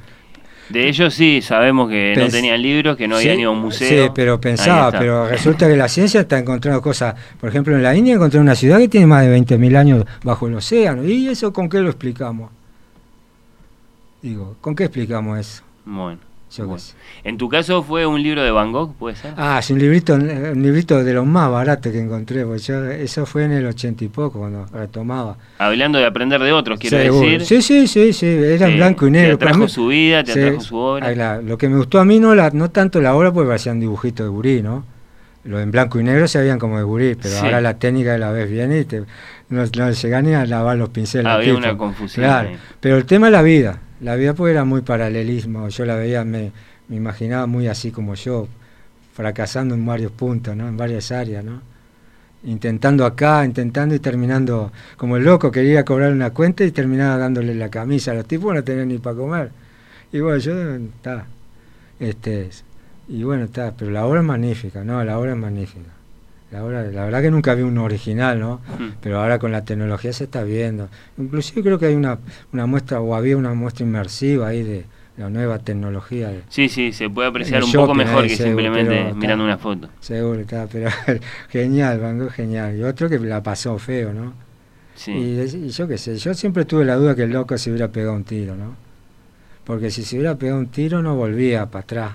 De 0.69 0.87
ellos 0.87 1.13
sí, 1.13 1.41
sabemos 1.41 1.89
que 1.89 2.13
no 2.17 2.27
tenían 2.27 2.61
libros, 2.61 2.97
que 2.97 3.07
no 3.07 3.17
había 3.17 3.35
ni 3.35 3.45
un 3.45 3.59
museo. 3.59 4.05
Sí, 4.05 4.11
pero 4.13 4.39
pensaba, 4.39 4.91
pero 4.91 5.27
resulta 5.27 5.67
que 5.67 5.77
la 5.77 5.87
ciencia 5.87 6.21
está 6.21 6.39
encontrando 6.39 6.81
cosas. 6.81 7.15
Por 7.39 7.49
ejemplo, 7.49 7.75
en 7.75 7.83
la 7.83 7.95
India 7.95 8.15
encontré 8.15 8.39
una 8.39 8.55
ciudad 8.55 8.77
que 8.79 8.87
tiene 8.87 9.07
más 9.07 9.25
de 9.25 9.37
20.000 9.37 9.77
años 9.77 10.05
bajo 10.23 10.47
el 10.47 10.55
océano. 10.55 11.05
¿Y 11.05 11.29
eso 11.29 11.53
con 11.53 11.69
qué 11.69 11.79
lo 11.79 11.89
explicamos? 11.89 12.51
Digo, 14.21 14.57
¿con 14.59 14.75
qué 14.75 14.85
explicamos 14.85 15.39
eso? 15.39 15.63
Bueno. 15.85 16.26
En 17.23 17.37
tu 17.37 17.49
caso 17.49 17.83
fue 17.83 18.05
un 18.05 18.21
libro 18.23 18.41
de 18.41 18.51
Van 18.51 18.71
Gogh, 18.71 18.93
¿puede 18.95 19.15
ser? 19.15 19.33
Ah, 19.37 19.57
es 19.59 19.69
un 19.69 19.79
librito, 19.79 20.13
un 20.15 20.61
librito 20.61 21.03
de 21.03 21.13
los 21.13 21.25
más 21.25 21.51
baratos 21.51 21.91
que 21.91 21.99
encontré, 21.99 22.45
porque 22.45 23.03
eso 23.03 23.25
fue 23.25 23.43
en 23.43 23.51
el 23.51 23.65
ochenta 23.65 24.03
y 24.03 24.07
poco 24.07 24.39
cuando 24.39 24.65
retomaba. 24.67 25.37
Hablando 25.57 25.99
de 25.99 26.05
aprender 26.05 26.41
de 26.41 26.53
otros, 26.53 26.79
quiero 26.79 26.97
decir. 26.97 27.45
Sí, 27.45 27.61
sí, 27.61 27.87
sí, 27.87 28.13
sí, 28.13 28.25
era 28.25 28.67
en 28.67 28.77
blanco 28.77 29.07
y 29.07 29.11
negro. 29.11 29.37
Te 29.37 29.45
atrajo 29.45 29.67
su 29.67 29.87
vida, 29.87 30.23
te 30.23 30.31
atrajo 30.31 30.61
su 30.61 30.77
obra. 30.77 31.41
lo 31.41 31.57
que 31.57 31.69
me 31.69 31.77
gustó 31.77 31.99
a 31.99 32.05
mí 32.05 32.19
no, 32.19 32.33
la, 32.33 32.49
no 32.51 32.71
tanto 32.71 33.01
la 33.01 33.15
obra, 33.15 33.31
porque 33.31 33.53
hacían 33.53 33.79
dibujitos 33.79 34.25
de 34.25 34.29
gurí, 34.29 34.61
¿no? 34.61 34.85
Los 35.43 35.61
en 35.61 35.71
blanco 35.71 35.99
y 35.99 36.03
negro 36.03 36.27
se 36.27 36.39
veían 36.39 36.59
como 36.59 36.77
de 36.77 36.83
gurí, 36.83 37.15
pero 37.15 37.37
ahora 37.37 37.61
la 37.61 37.77
técnica 37.77 38.17
la 38.17 38.31
ves 38.31 38.49
bien 38.49 38.77
y 38.77 38.83
te, 38.83 39.03
no, 39.49 39.63
no 39.65 39.91
llegan 39.91 40.25
ni 40.25 40.33
a 40.33 40.45
lavar 40.45 40.77
los 40.77 40.89
pinceles. 40.89 41.27
Había 41.27 41.55
una 41.55 41.77
confusión. 41.77 42.25
Claro, 42.25 42.49
pero 42.81 42.97
el 42.97 43.05
tema 43.05 43.27
es 43.27 43.33
la 43.33 43.41
vida 43.41 43.79
la 44.01 44.15
vida 44.15 44.33
pues 44.33 44.51
era 44.51 44.65
muy 44.65 44.81
paralelismo, 44.81 45.69
yo 45.69 45.85
la 45.85 45.95
veía, 45.95 46.23
me, 46.23 46.51
me, 46.87 46.95
imaginaba 46.95 47.47
muy 47.47 47.67
así 47.67 47.91
como 47.91 48.15
yo, 48.15 48.47
fracasando 49.13 49.75
en 49.75 49.85
varios 49.85 50.11
puntos, 50.11 50.55
¿no? 50.55 50.67
en 50.67 50.77
varias 50.77 51.11
áreas, 51.11 51.43
¿no? 51.43 51.61
intentando 52.43 53.05
acá, 53.05 53.43
intentando 53.43 53.95
y 53.95 53.99
terminando 53.99 54.71
como 54.95 55.17
el 55.17 55.23
loco, 55.23 55.51
quería 55.51 55.83
cobrar 55.83 56.11
una 56.11 56.31
cuenta 56.31 56.63
y 56.63 56.71
terminaba 56.71 57.17
dándole 57.17 57.55
la 57.55 57.69
camisa 57.69 58.11
a 58.11 58.13
los 58.15 58.27
tipos, 58.27 58.53
no 58.53 58.63
tenían 58.63 58.89
ni 58.89 58.97
para 58.99 59.15
comer. 59.15 59.51
Y 60.11 60.19
bueno, 60.19 60.37
yo, 60.37 60.75
está, 60.75 61.25
este, 61.99 62.49
y 63.09 63.23
bueno, 63.23 63.45
está, 63.45 63.73
pero 63.75 63.91
la 63.91 64.05
obra 64.05 64.21
es 64.21 64.25
magnífica, 64.25 64.83
¿no? 64.83 65.03
La 65.03 65.19
obra 65.19 65.31
es 65.31 65.37
magnífica. 65.37 65.96
La, 66.51 66.61
la 66.61 67.05
verdad 67.05 67.21
que 67.21 67.29
nunca 67.29 67.53
vi 67.55 67.63
un 67.63 67.77
original, 67.77 68.39
¿no? 68.39 68.61
Pero 69.01 69.19
ahora 69.19 69.37
con 69.37 69.51
la 69.51 69.65
tecnología 69.65 70.13
se 70.13 70.25
está 70.25 70.43
viendo. 70.43 70.87
Inclusive 71.17 71.61
creo 71.61 71.77
que 71.77 71.87
hay 71.87 71.95
una, 71.95 72.19
una 72.53 72.65
muestra, 72.65 73.01
o 73.01 73.15
había 73.15 73.35
una 73.35 73.53
muestra 73.53 73.85
inmersiva 73.85 74.47
ahí 74.47 74.63
de 74.63 74.85
la 75.17 75.29
nueva 75.29 75.59
tecnología. 75.59 76.31
sí, 76.47 76.69
sí, 76.69 76.93
se 76.93 77.09
puede 77.09 77.27
apreciar 77.27 77.63
un 77.63 77.71
poco 77.71 77.93
mejor 77.93 78.27
que 78.27 78.37
simplemente 78.37 79.13
mirando 79.15 79.43
una 79.43 79.57
foto. 79.57 79.89
Seguro, 79.99 80.39
está, 80.39 80.67
pero 80.67 80.89
genial, 81.49 81.99
Van 81.99 82.29
genial. 82.29 82.77
Y 82.77 82.83
otro 82.83 83.09
que 83.09 83.19
la 83.19 83.43
pasó 83.43 83.77
feo, 83.77 84.13
¿no? 84.13 84.33
Sí. 84.95 85.11
Y, 85.11 85.69
yo 85.69 85.87
qué 85.87 85.97
sé, 85.97 86.17
yo 86.17 86.33
siempre 86.33 86.65
tuve 86.65 86.85
la 86.85 86.95
duda 86.95 87.15
que 87.15 87.23
el 87.23 87.31
loco 87.31 87.57
se 87.57 87.71
hubiera 87.71 87.89
pegado 87.89 88.13
un 88.13 88.23
tiro, 88.23 88.55
¿no? 88.55 88.75
Porque 89.65 89.91
si 89.91 90.03
se 90.03 90.15
hubiera 90.15 90.35
pegado 90.35 90.59
un 90.59 90.67
tiro 90.67 91.01
no 91.01 91.15
volvía 91.15 91.65
para 91.65 91.83
atrás 91.83 92.11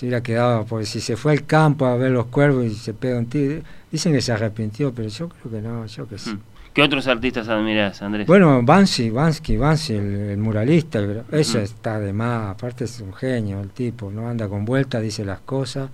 se 0.00 0.06
hubiera 0.06 0.22
quedado, 0.22 0.64
porque 0.64 0.86
si 0.86 0.98
se 0.98 1.14
fue 1.14 1.32
al 1.32 1.44
campo 1.44 1.84
a 1.84 1.94
ver 1.94 2.10
los 2.10 2.24
cuervos 2.24 2.64
y 2.64 2.74
se 2.74 2.94
pega 2.94 3.18
un 3.18 3.26
tiro, 3.26 3.60
dicen 3.92 4.14
que 4.14 4.22
se 4.22 4.32
arrepintió, 4.32 4.94
pero 4.94 5.10
yo 5.10 5.28
creo 5.28 5.52
que 5.52 5.60
no, 5.60 5.84
yo 5.84 6.08
que 6.08 6.16
sí. 6.16 6.30
Hmm. 6.30 6.40
¿Qué 6.72 6.82
otros 6.82 7.06
artistas 7.06 7.48
admiras, 7.48 8.00
Andrés? 8.00 8.26
Bueno, 8.26 8.62
Bansi, 8.62 9.10
Bansky, 9.10 9.58
Bansi, 9.58 9.96
el, 9.96 10.38
muralista, 10.38 11.00
eso 11.32 11.58
hmm. 11.58 11.62
está 11.62 12.00
de 12.00 12.14
más, 12.14 12.52
aparte 12.52 12.84
es 12.84 12.98
un 13.00 13.12
genio 13.12 13.60
el 13.60 13.68
tipo, 13.72 14.10
no 14.10 14.26
anda 14.26 14.48
con 14.48 14.64
vuelta, 14.64 15.00
dice 15.00 15.22
las 15.22 15.40
cosas. 15.40 15.90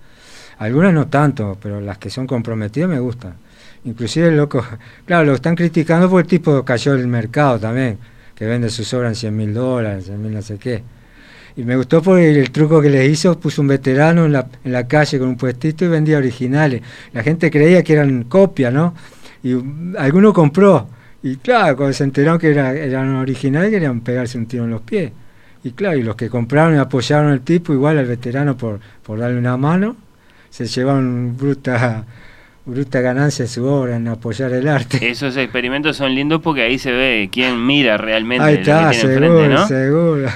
Algunas 0.59 0.93
no 0.93 1.07
tanto, 1.07 1.57
pero 1.61 1.81
las 1.81 1.97
que 1.97 2.09
son 2.09 2.27
comprometidas 2.27 2.89
me 2.89 2.99
gustan. 2.99 3.33
Inclusive 3.83 4.29
el 4.29 4.37
loco, 4.37 4.65
claro, 5.05 5.25
lo 5.25 5.33
están 5.33 5.57
criticando 5.57 6.09
porque 6.09 6.21
el 6.21 6.41
tipo 6.41 6.63
cayó 6.63 6.93
el 6.93 7.07
mercado 7.07 7.59
también, 7.59 7.97
que 8.33 8.45
vende 8.45 8.69
sus 8.69 8.93
obras 8.93 9.09
en 9.09 9.15
100 9.15 9.35
mil 9.35 9.53
dólares, 9.53 10.07
en 10.07 10.21
mil 10.21 10.33
no 10.33 10.41
sé 10.41 10.57
qué. 10.57 10.81
Y 11.57 11.63
me 11.63 11.75
gustó 11.75 12.03
porque 12.03 12.29
el 12.39 12.51
truco 12.51 12.79
que 12.79 12.89
le 12.89 13.07
hizo, 13.07 13.39
puso 13.39 13.63
un 13.63 13.67
veterano 13.67 14.25
en 14.25 14.33
la, 14.33 14.47
en 14.63 14.71
la 14.71 14.87
calle 14.87 15.17
con 15.17 15.29
un 15.29 15.37
puestito 15.37 15.85
y 15.85 15.87
vendía 15.87 16.19
originales. 16.19 16.83
La 17.13 17.23
gente 17.23 17.49
creía 17.49 17.83
que 17.83 17.93
eran 17.93 18.25
copias, 18.25 18.71
¿no? 18.71 18.93
Y 19.43 19.53
alguno 19.97 20.31
compró. 20.33 20.87
Y 21.23 21.37
claro, 21.37 21.75
cuando 21.75 21.93
se 21.93 22.03
enteró 22.03 22.37
que 22.37 22.51
era, 22.51 22.73
eran 22.73 23.15
originales, 23.15 23.71
querían 23.71 24.01
pegarse 24.01 24.37
un 24.37 24.45
tiro 24.45 24.65
en 24.65 24.69
los 24.69 24.81
pies. 24.81 25.11
Y 25.63 25.71
claro, 25.71 25.97
y 25.97 26.03
los 26.03 26.15
que 26.15 26.29
compraron 26.29 26.75
y 26.75 26.77
apoyaron 26.77 27.31
al 27.31 27.41
tipo, 27.41 27.73
igual 27.73 27.97
al 27.97 28.05
veterano 28.05 28.55
por, 28.55 28.79
por 29.01 29.17
darle 29.17 29.39
una 29.39 29.57
mano, 29.57 29.95
se 30.51 30.67
llevaron 30.67 31.35
bruta 31.35 32.05
bruta 32.67 32.99
ganancia 32.99 33.45
de 33.45 33.49
su 33.49 33.65
obra 33.65 33.95
en 33.95 34.07
apoyar 34.09 34.51
el 34.51 34.67
arte. 34.67 35.09
Esos 35.09 35.37
experimentos 35.37 35.95
son 35.95 36.13
lindos 36.13 36.41
porque 36.41 36.63
ahí 36.63 36.77
se 36.77 36.91
ve 36.91 37.29
quién 37.31 37.65
mira 37.65 37.97
realmente 37.97 38.43
ahí 38.43 38.55
está, 38.55 38.91
seguro, 38.91 39.47
¿no? 39.47 39.67
seguro. 39.67 40.29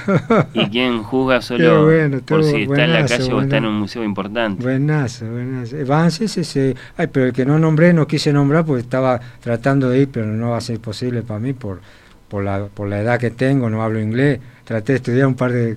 Y 0.54 0.66
quién 0.70 1.02
juzga 1.02 1.42
solo 1.42 1.86
por 2.26 2.42
si 2.42 2.62
está 2.62 2.84
en 2.84 2.92
la 2.94 3.06
calle 3.06 3.32
o 3.32 3.42
está 3.42 3.58
en 3.58 3.66
un 3.66 3.74
museo 3.74 4.02
importante. 4.02 4.62
Buenazo, 4.62 5.26
buenazo. 5.26 5.76
Van, 5.86 6.10
sí, 6.10 6.26
sí, 6.26 6.74
Ay, 6.96 7.08
pero 7.08 7.26
el 7.26 7.32
que 7.34 7.44
no 7.44 7.58
nombré, 7.58 7.92
no 7.92 8.06
quise 8.06 8.32
nombrar 8.32 8.64
porque 8.64 8.80
estaba 8.80 9.20
tratando 9.40 9.90
de 9.90 10.00
ir, 10.00 10.08
pero 10.10 10.26
no 10.26 10.50
va 10.50 10.56
a 10.56 10.62
ser 10.62 10.80
posible 10.80 11.22
para 11.22 11.38
mí 11.38 11.52
por, 11.52 11.80
por, 12.28 12.42
la, 12.42 12.66
por 12.66 12.88
la 12.88 13.00
edad 13.00 13.20
que 13.20 13.30
tengo, 13.30 13.68
no 13.68 13.82
hablo 13.82 14.00
inglés. 14.00 14.40
Traté 14.64 14.94
de 14.94 14.96
estudiar 14.96 15.26
un 15.26 15.34
par 15.34 15.52
de 15.52 15.76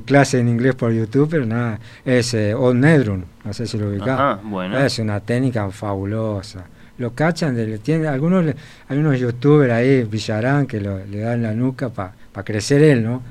clase 0.00 0.38
en 0.38 0.48
inglés 0.48 0.74
por 0.74 0.92
YouTube, 0.92 1.28
pero 1.30 1.46
nada, 1.46 1.78
es 2.04 2.34
eh, 2.34 2.54
Old 2.54 2.80
Nedrun, 2.80 3.24
no 3.44 3.52
sé 3.52 3.66
si 3.66 3.76
lo 3.78 3.88
ubicás. 3.88 4.42
Bueno. 4.42 4.78
Es 4.78 4.98
una 4.98 5.20
técnica 5.20 5.70
fabulosa. 5.70 6.64
Lo 6.98 7.14
cachan, 7.14 7.54
de, 7.54 7.78
tiene, 7.78 8.06
algunos, 8.06 8.54
hay 8.88 8.98
unos 8.98 9.18
youtubers 9.18 9.72
ahí, 9.72 10.04
Villarán, 10.04 10.66
que 10.66 10.80
le 10.80 11.18
dan 11.18 11.42
la 11.42 11.52
nuca 11.52 11.88
para 11.88 12.12
crecer 12.44 12.82
él, 12.82 13.02
¿no? 13.02 13.22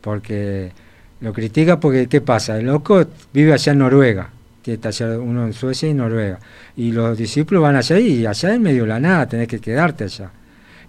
Porque 0.00 0.72
lo 1.20 1.32
critica 1.32 1.80
porque, 1.80 2.06
¿qué 2.06 2.20
pasa? 2.20 2.58
El 2.58 2.66
loco 2.66 3.04
vive 3.32 3.52
allá 3.52 3.72
en 3.72 3.78
Noruega, 3.78 4.28
tiene 4.62 4.78
taller 4.78 5.18
uno 5.18 5.46
en 5.46 5.52
Suecia 5.52 5.88
y 5.88 5.94
Noruega, 5.94 6.38
y 6.76 6.92
los 6.92 7.16
discípulos 7.16 7.62
van 7.62 7.76
allá 7.76 7.98
y 7.98 8.26
allá 8.26 8.54
en 8.54 8.62
medio 8.62 8.82
de 8.82 8.88
la 8.88 9.00
nada, 9.00 9.26
tenés 9.26 9.48
que 9.48 9.60
quedarte 9.60 10.04
allá. 10.04 10.30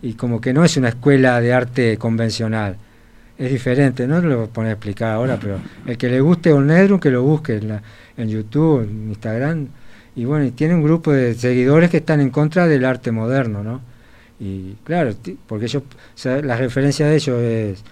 Y 0.01 0.13
como 0.13 0.41
que 0.41 0.53
no 0.53 0.63
es 0.63 0.77
una 0.77 0.89
escuela 0.89 1.39
de 1.39 1.53
arte 1.53 1.97
convencional 1.97 2.77
es 3.37 3.51
diferente, 3.51 4.07
no 4.07 4.21
lo 4.21 4.47
voy 4.47 4.67
a 4.67 4.71
explicar 4.71 5.13
ahora, 5.13 5.37
pero 5.39 5.59
el 5.85 5.97
que 5.97 6.09
le 6.09 6.21
guste 6.21 6.53
Onedrum, 6.53 6.99
que 6.99 7.11
lo 7.11 7.23
busque 7.23 7.57
en, 7.57 7.81
en 8.17 8.29
YouTube, 8.29 8.83
en 8.83 9.09
Instagram, 9.09 9.67
y 10.15 10.23
bueno, 10.25 10.45
y 10.45 10.51
tiene 10.51 10.75
un 10.75 10.83
grupo 10.83 11.11
de 11.11 11.33
seguidores 11.35 11.89
que 11.89 11.97
están 11.97 12.21
en 12.21 12.29
contra 12.29 12.67
del 12.67 12.85
arte 12.85 13.11
moderno, 13.11 13.63
¿no? 13.63 13.81
Y 14.39 14.73
claro, 14.83 15.13
porque 15.47 15.65
ellos, 15.65 15.83
la 16.23 16.57
referencia 16.57 17.07
de 17.07 17.15
ellos 17.15 17.41
es 17.41 17.83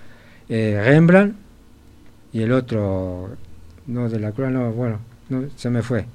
eh, 0.49 0.81
Rembrandt 0.83 1.35
y 2.31 2.41
el 2.41 2.51
otro, 2.51 3.29
no, 3.87 4.09
de 4.09 4.19
la 4.19 4.31
Cruz, 4.31 4.49
no, 4.49 4.71
bueno, 4.71 4.99
no, 5.29 5.45
se 5.55 5.69
me 5.69 5.81
fue, 5.81 6.05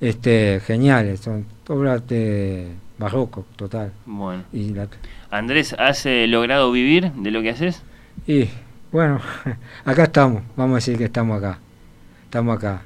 este, 0.00 0.60
geniales, 0.64 1.20
son 1.20 1.46
obras 1.68 2.06
de 2.06 2.68
barroco, 2.98 3.46
total. 3.56 3.92
Bueno. 4.06 4.44
Y 4.52 4.74
Andrés, 5.30 5.74
¿has 5.78 6.06
eh, 6.06 6.26
logrado 6.28 6.70
vivir 6.70 7.10
de 7.12 7.30
lo 7.30 7.42
que 7.42 7.50
haces? 7.50 7.82
Y 8.26 8.48
bueno, 8.90 9.20
acá 9.84 10.04
estamos, 10.04 10.42
vamos 10.56 10.74
a 10.74 10.76
decir 10.76 10.96
que 10.96 11.04
estamos 11.04 11.38
acá. 11.38 11.58
Estamos 12.24 12.56
acá. 12.56 12.82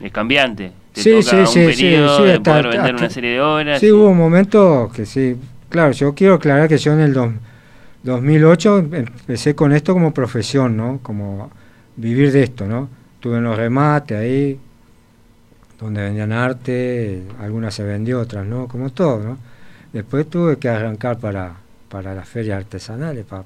Es 0.00 0.12
cambiante. 0.12 0.72
Te 0.92 1.02
sí, 1.02 1.10
toca 1.10 1.30
sí, 1.30 1.36
un 1.36 1.46
sí, 1.46 1.82
periodo 1.82 2.24
de 2.24 2.40
poder 2.40 2.68
vender 2.68 2.94
una 2.94 3.10
serie 3.10 3.30
de 3.32 3.40
obras. 3.40 3.80
Sí, 3.80 3.90
hubo 3.90 4.10
un 4.10 4.18
momento 4.18 4.90
que 4.94 5.06
sí. 5.06 5.36
Claro, 5.68 5.92
yo 5.92 6.14
quiero 6.14 6.34
aclarar 6.34 6.68
que 6.68 6.78
yo 6.78 6.92
en 6.92 7.00
el 7.00 7.14
2008 8.02 8.78
empecé 8.92 9.54
con 9.54 9.72
esto 9.72 9.92
como 9.92 10.14
profesión, 10.14 10.76
¿no? 10.76 11.00
Como 11.02 11.50
vivir 11.96 12.32
de 12.32 12.44
esto, 12.44 12.66
¿no? 12.66 12.88
Tuve 13.20 13.38
en 13.38 13.44
los 13.44 13.56
remates 13.56 14.18
ahí, 14.18 14.58
donde 15.78 16.02
vendían 16.02 16.32
arte, 16.32 17.22
algunas 17.40 17.74
se 17.74 17.82
vendió, 17.82 18.20
otras 18.20 18.46
no, 18.46 18.68
como 18.68 18.90
todo, 18.90 19.20
¿no? 19.20 19.38
Después 19.92 20.28
tuve 20.28 20.58
que 20.58 20.68
arrancar 20.68 21.18
para, 21.18 21.56
para 21.88 22.14
las 22.14 22.28
ferias 22.28 22.58
artesanales, 22.58 23.24
para, 23.24 23.44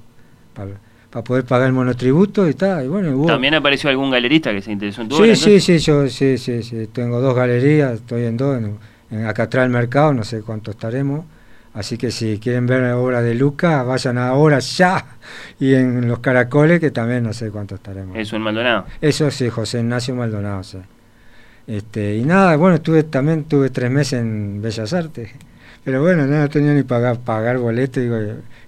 para, 0.54 0.70
poder 1.10 1.44
pagar 1.44 1.68
el 1.68 1.72
monotributo 1.72 2.48
y 2.48 2.54
tal. 2.54 2.84
Y 2.84 2.88
bueno, 2.88 3.26
¿También 3.26 3.54
apareció 3.54 3.90
algún 3.90 4.10
galerista 4.10 4.52
que 4.52 4.62
se 4.62 4.72
interesó 4.72 5.02
en 5.02 5.08
tu 5.08 5.16
sí, 5.16 5.34
Sí, 5.34 5.60
sí, 5.60 5.78
yo 5.78 6.08
sí, 6.08 6.38
sí, 6.38 6.62
sí, 6.62 6.86
tengo 6.86 7.20
dos 7.20 7.34
galerías, 7.34 7.94
estoy 7.94 8.24
en 8.24 8.36
dos, 8.36 8.58
en, 9.10 9.26
acá 9.26 9.44
atrás 9.44 9.64
del 9.64 9.72
mercado, 9.72 10.14
no 10.14 10.24
sé 10.24 10.42
cuánto 10.42 10.70
estaremos. 10.70 11.24
Así 11.72 11.96
que 11.96 12.10
si 12.10 12.38
quieren 12.38 12.66
ver 12.66 12.82
la 12.82 12.96
obra 12.96 13.22
de 13.22 13.34
Luca, 13.34 13.82
vayan 13.84 14.18
ahora 14.18 14.58
ya. 14.58 15.04
Y 15.60 15.74
en 15.74 16.08
los 16.08 16.18
caracoles, 16.18 16.80
que 16.80 16.90
también 16.90 17.22
no 17.22 17.32
sé 17.32 17.50
cuánto 17.50 17.76
estaremos. 17.76 18.16
¿Eso 18.16 18.36
en 18.36 18.42
Maldonado? 18.42 18.86
Eso 19.00 19.30
sí, 19.30 19.48
José 19.48 19.80
Ignacio 19.80 20.14
Maldonado, 20.14 20.64
sí. 20.64 20.78
Este, 21.66 22.16
y 22.16 22.24
nada, 22.24 22.56
bueno, 22.56 22.76
estuve 22.76 23.04
también 23.04 23.44
tuve 23.44 23.70
tres 23.70 23.90
meses 23.90 24.20
en 24.20 24.60
Bellas 24.60 24.92
Artes. 24.92 25.30
Pero 25.84 26.02
bueno, 26.02 26.26
no 26.26 26.48
tenía 26.48 26.74
ni 26.74 26.82
pagar, 26.82 27.20
pagar 27.20 27.58
boleto 27.58 28.00
digo, 28.00 28.16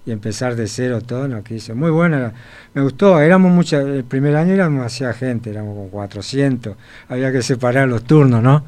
y 0.04 0.10
empezar 0.10 0.56
de 0.56 0.66
cero 0.66 1.00
todo, 1.00 1.28
no 1.28 1.42
quise. 1.42 1.74
Muy 1.74 1.90
buena, 1.90 2.32
me 2.74 2.82
gustó, 2.82 3.20
éramos 3.20 3.52
mucha, 3.52 3.80
el 3.80 4.04
primer 4.04 4.36
año 4.36 4.54
éramos 4.54 4.78
demasiada 4.78 5.12
gente, 5.12 5.50
éramos 5.50 5.74
como 5.74 5.88
400, 5.88 6.76
había 7.08 7.30
que 7.32 7.42
separar 7.42 7.88
los 7.88 8.04
turnos, 8.04 8.42
¿no? 8.42 8.64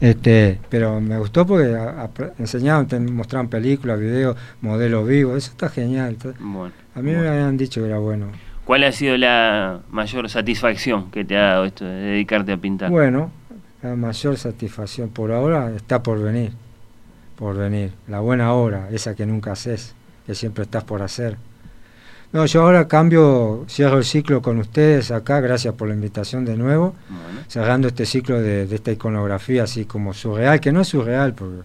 Este, 0.00 0.60
pero 0.68 1.00
me 1.00 1.18
gustó 1.18 1.46
porque 1.46 1.76
enseñaban, 2.38 2.86
mostraban 3.12 3.48
películas, 3.48 3.98
videos, 3.98 4.36
modelos 4.60 5.08
vivos, 5.08 5.36
eso 5.36 5.50
está 5.50 5.68
genial. 5.68 6.16
a 6.94 7.00
mí 7.00 7.12
me 7.12 7.28
habían 7.28 7.56
dicho 7.56 7.80
que 7.80 7.88
era 7.88 7.98
bueno. 7.98 8.26
¿Cuál 8.64 8.84
ha 8.84 8.92
sido 8.92 9.16
la 9.16 9.80
mayor 9.90 10.28
satisfacción 10.28 11.10
que 11.10 11.24
te 11.24 11.36
ha 11.36 11.40
dado 11.40 11.64
esto 11.64 11.84
de 11.86 11.92
dedicarte 11.92 12.52
a 12.52 12.58
pintar? 12.58 12.90
Bueno, 12.90 13.32
la 13.82 13.96
mayor 13.96 14.36
satisfacción 14.36 15.08
por 15.08 15.32
ahora 15.32 15.70
está 15.74 16.02
por 16.02 16.22
venir, 16.22 16.52
por 17.38 17.56
venir. 17.56 17.92
La 18.08 18.20
buena 18.20 18.52
obra, 18.52 18.88
esa 18.90 19.14
que 19.14 19.24
nunca 19.24 19.52
haces, 19.52 19.94
que 20.26 20.34
siempre 20.34 20.64
estás 20.64 20.84
por 20.84 21.02
hacer. 21.02 21.38
No, 22.32 22.44
yo 22.44 22.62
ahora 22.62 22.88
cambio, 22.88 23.64
cierro 23.68 23.96
el 23.96 24.04
ciclo 24.04 24.42
con 24.42 24.58
ustedes 24.58 25.10
acá, 25.10 25.40
gracias 25.40 25.72
por 25.74 25.88
la 25.88 25.94
invitación 25.94 26.44
de 26.44 26.58
nuevo, 26.58 26.94
cerrando 27.46 27.88
este 27.88 28.04
ciclo 28.04 28.38
de, 28.42 28.64
esta 28.64 28.92
iconografía 28.92 29.62
así 29.62 29.86
como 29.86 30.12
surreal, 30.12 30.60
que 30.60 30.70
no 30.70 30.82
es 30.82 30.88
surreal 30.88 31.32
porque 31.32 31.62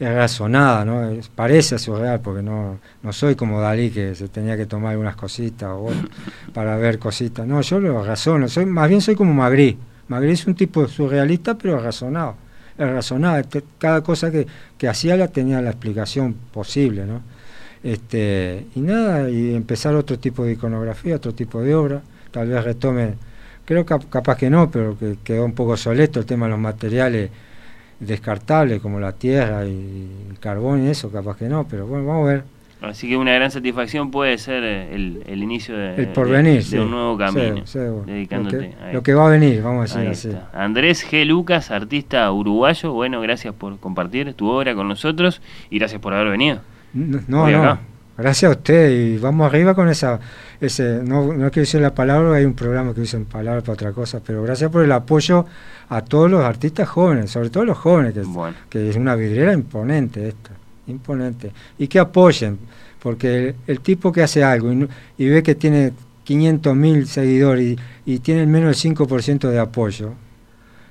es 0.00 0.12
razonada, 0.12 0.84
¿no? 0.84 1.20
parece 1.36 1.78
surreal 1.78 2.20
porque 2.20 2.42
no, 2.42 2.80
no 3.02 3.12
soy 3.12 3.36
como 3.36 3.60
Dalí 3.60 3.90
que 3.90 4.16
se 4.16 4.28
tenía 4.28 4.56
que 4.56 4.66
tomar 4.66 4.92
algunas 4.92 5.14
cositas 5.14 5.70
o 5.70 5.88
para 6.52 6.76
ver 6.76 6.98
cositas, 6.98 7.46
no, 7.46 7.60
yo 7.60 7.78
lo 7.78 8.04
razono, 8.04 8.48
soy, 8.48 8.66
más 8.66 8.88
bien 8.88 9.00
soy 9.00 9.14
como 9.14 9.34
Magritte, 9.34 9.78
Magritte 10.08 10.34
es 10.34 10.46
un 10.48 10.56
tipo 10.56 10.88
surrealista 10.88 11.56
pero 11.56 11.78
razonado, 11.78 12.34
este, 12.78 13.64
cada 13.78 14.02
cosa 14.02 14.30
que, 14.30 14.46
que 14.78 14.88
hacía 14.88 15.16
la 15.16 15.28
tenía 15.28 15.60
la 15.60 15.70
explicación 15.70 16.34
posible, 16.52 17.06
¿no? 17.06 17.22
Este, 17.82 18.66
y 18.74 18.80
nada, 18.80 19.30
y 19.30 19.54
empezar 19.54 19.94
otro 19.94 20.18
tipo 20.18 20.44
de 20.44 20.52
iconografía, 20.52 21.16
otro 21.16 21.34
tipo 21.34 21.62
de 21.62 21.74
obra, 21.74 22.02
tal 22.30 22.48
vez 22.48 22.64
retome, 22.64 23.14
creo 23.64 23.86
que 23.86 23.96
capaz 24.10 24.36
que 24.36 24.50
no, 24.50 24.70
pero 24.70 24.98
que 24.98 25.18
quedó 25.22 25.44
un 25.44 25.52
poco 25.52 25.76
soleto 25.76 26.20
el 26.20 26.26
tema 26.26 26.46
de 26.46 26.52
los 26.52 26.60
materiales 26.60 27.30
descartables 28.00 28.80
como 28.80 29.00
la 29.00 29.12
tierra 29.12 29.66
y 29.66 30.08
el 30.30 30.38
carbón 30.38 30.84
y 30.84 30.88
eso, 30.88 31.10
capaz 31.10 31.36
que 31.36 31.48
no, 31.48 31.66
pero 31.68 31.86
bueno, 31.86 32.06
vamos 32.06 32.28
a 32.28 32.32
ver. 32.32 32.55
Así 32.90 33.08
que 33.08 33.16
una 33.16 33.32
gran 33.34 33.50
satisfacción 33.50 34.10
puede 34.10 34.38
ser 34.38 34.64
el, 34.64 35.22
el 35.26 35.42
inicio 35.42 35.76
de, 35.76 35.94
el 35.94 36.08
porvenir, 36.08 36.64
de, 36.64 36.80
un 36.80 36.90
nuevo 36.90 37.16
camino, 37.16 37.62
dedicándote 38.06 38.74
lo 38.92 39.02
que, 39.02 39.14
va 39.14 39.26
a 39.26 39.30
venir, 39.30 39.62
vamos 39.62 39.94
a 39.94 40.00
decir 40.00 40.32
así. 40.32 40.38
Andrés 40.52 41.06
G. 41.10 41.24
Lucas, 41.24 41.70
artista 41.70 42.30
uruguayo, 42.30 42.92
bueno, 42.92 43.20
gracias 43.20 43.54
por 43.54 43.78
compartir 43.78 44.34
tu 44.34 44.48
obra 44.48 44.74
con 44.74 44.88
nosotros 44.88 45.40
y 45.70 45.78
gracias 45.78 46.00
por 46.00 46.14
haber 46.14 46.30
venido. 46.30 46.60
No, 46.94 47.48
no. 47.48 47.96
Gracias 48.18 48.50
a 48.50 48.56
usted 48.56 48.90
y 48.90 49.18
vamos 49.18 49.46
arriba 49.46 49.74
con 49.74 49.90
esa, 49.90 50.18
ese, 50.58 51.02
no, 51.04 51.34
no 51.34 51.50
quiero 51.50 51.62
decir 51.62 51.82
la 51.82 51.94
palabra, 51.94 52.36
hay 52.36 52.46
un 52.46 52.54
programa 52.54 52.94
que 52.94 53.02
dicen 53.02 53.26
palabras 53.26 53.62
para 53.62 53.74
otra 53.74 53.92
cosa, 53.92 54.20
pero 54.24 54.42
gracias 54.42 54.70
por 54.70 54.82
el 54.82 54.92
apoyo 54.92 55.44
a 55.90 56.00
todos 56.00 56.30
los 56.30 56.42
artistas 56.42 56.88
jóvenes, 56.88 57.30
sobre 57.30 57.50
todo 57.50 57.66
los 57.66 57.76
jóvenes, 57.76 58.14
que, 58.14 58.22
que 58.70 58.88
es 58.88 58.96
una 58.96 59.14
vidriera 59.16 59.52
imponente 59.52 60.28
esta, 60.28 60.52
imponente, 60.86 61.52
y 61.78 61.88
que 61.88 61.98
apoyen, 61.98 62.58
porque 63.02 63.54
el, 63.66 63.80
tipo 63.80 64.12
que 64.12 64.22
hace 64.22 64.42
algo 64.42 64.72
y, 65.18 65.28
ve 65.28 65.42
que 65.42 65.54
tiene 65.54 65.92
500 66.24 66.76
mil 66.76 67.06
seguidores 67.06 67.78
y, 68.04 68.14
y 68.14 68.18
tiene 68.18 68.46
menos 68.46 68.82
del 68.82 68.96
5% 68.96 69.48
de 69.48 69.58
apoyo, 69.58 70.12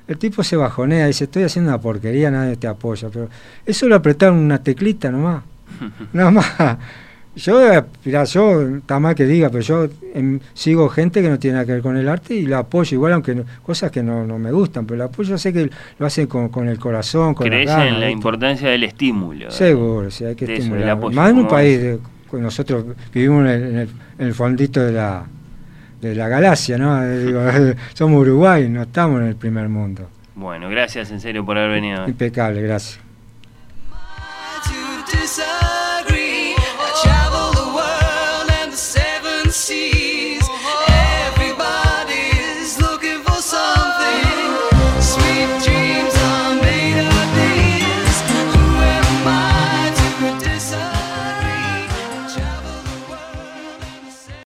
el 0.07 0.17
tipo 0.17 0.43
se 0.43 0.55
bajonea 0.55 1.05
y 1.05 1.07
dice, 1.07 1.23
estoy 1.23 1.43
haciendo 1.43 1.71
una 1.71 1.81
porquería, 1.81 2.29
nadie 2.29 2.57
te 2.57 2.67
apoya, 2.67 3.09
pero 3.11 3.29
eso 3.65 3.87
lo 3.87 3.95
apretaron 3.95 4.37
una 4.37 4.61
teclita 4.61 5.09
nomás. 5.09 5.43
Nada 6.13 6.31
más. 6.31 6.77
Yo, 7.35 7.59
mira, 8.05 8.23
yo, 8.23 8.77
está 8.77 8.97
mal 8.99 9.13
que 9.13 9.25
diga, 9.25 9.49
pero 9.49 9.61
yo 9.61 9.87
em, 10.13 10.39
sigo 10.53 10.87
gente 10.87 11.21
que 11.21 11.29
no 11.29 11.37
tiene 11.37 11.55
nada 11.55 11.65
que 11.65 11.73
ver 11.73 11.81
con 11.81 11.97
el 11.97 12.07
arte 12.07 12.33
y 12.33 12.45
la 12.45 12.59
apoyo 12.59 12.95
igual, 12.95 13.11
aunque 13.11 13.43
cosas 13.61 13.91
que 13.91 14.01
no, 14.01 14.25
me 14.39 14.51
gustan, 14.51 14.85
pero 14.85 14.99
la 14.99 15.05
apoyo, 15.05 15.37
sé 15.37 15.51
que 15.51 15.69
lo 15.99 16.05
hacen 16.05 16.27
con, 16.27 16.67
el 16.69 16.79
corazón, 16.79 17.33
con 17.33 17.47
¿Crees 17.47 17.69
en 17.69 17.99
la 17.99 18.09
importancia 18.09 18.69
del 18.69 18.85
estímulo? 18.85 19.51
Seguro, 19.51 20.09
sí, 20.11 20.23
hay 20.23 20.35
que 20.35 20.45
estimular. 20.45 20.97
Más 21.11 21.31
en 21.31 21.37
un 21.39 21.47
país, 21.47 21.81
de, 21.81 21.99
nosotros 22.31 22.85
vivimos 23.13 23.47
en 23.49 23.89
el, 24.17 24.33
fondito 24.33 24.79
de 24.79 24.93
la, 24.93 25.25
de 26.01 26.15
la 26.15 26.29
galaxia, 26.29 26.77
¿no? 26.77 27.01
somos 27.93 28.21
Uruguay, 28.21 28.69
no 28.69 28.83
estamos 28.83 29.21
en 29.21 29.27
el 29.27 29.35
primer 29.35 29.67
mundo. 29.67 30.07
Bueno, 30.35 30.69
gracias 30.69 31.11
en 31.11 31.19
serio 31.19 31.45
por 31.45 31.57
haber 31.57 31.71
venido. 31.71 32.07
Impecable, 32.07 32.61
gracias. 32.61 32.99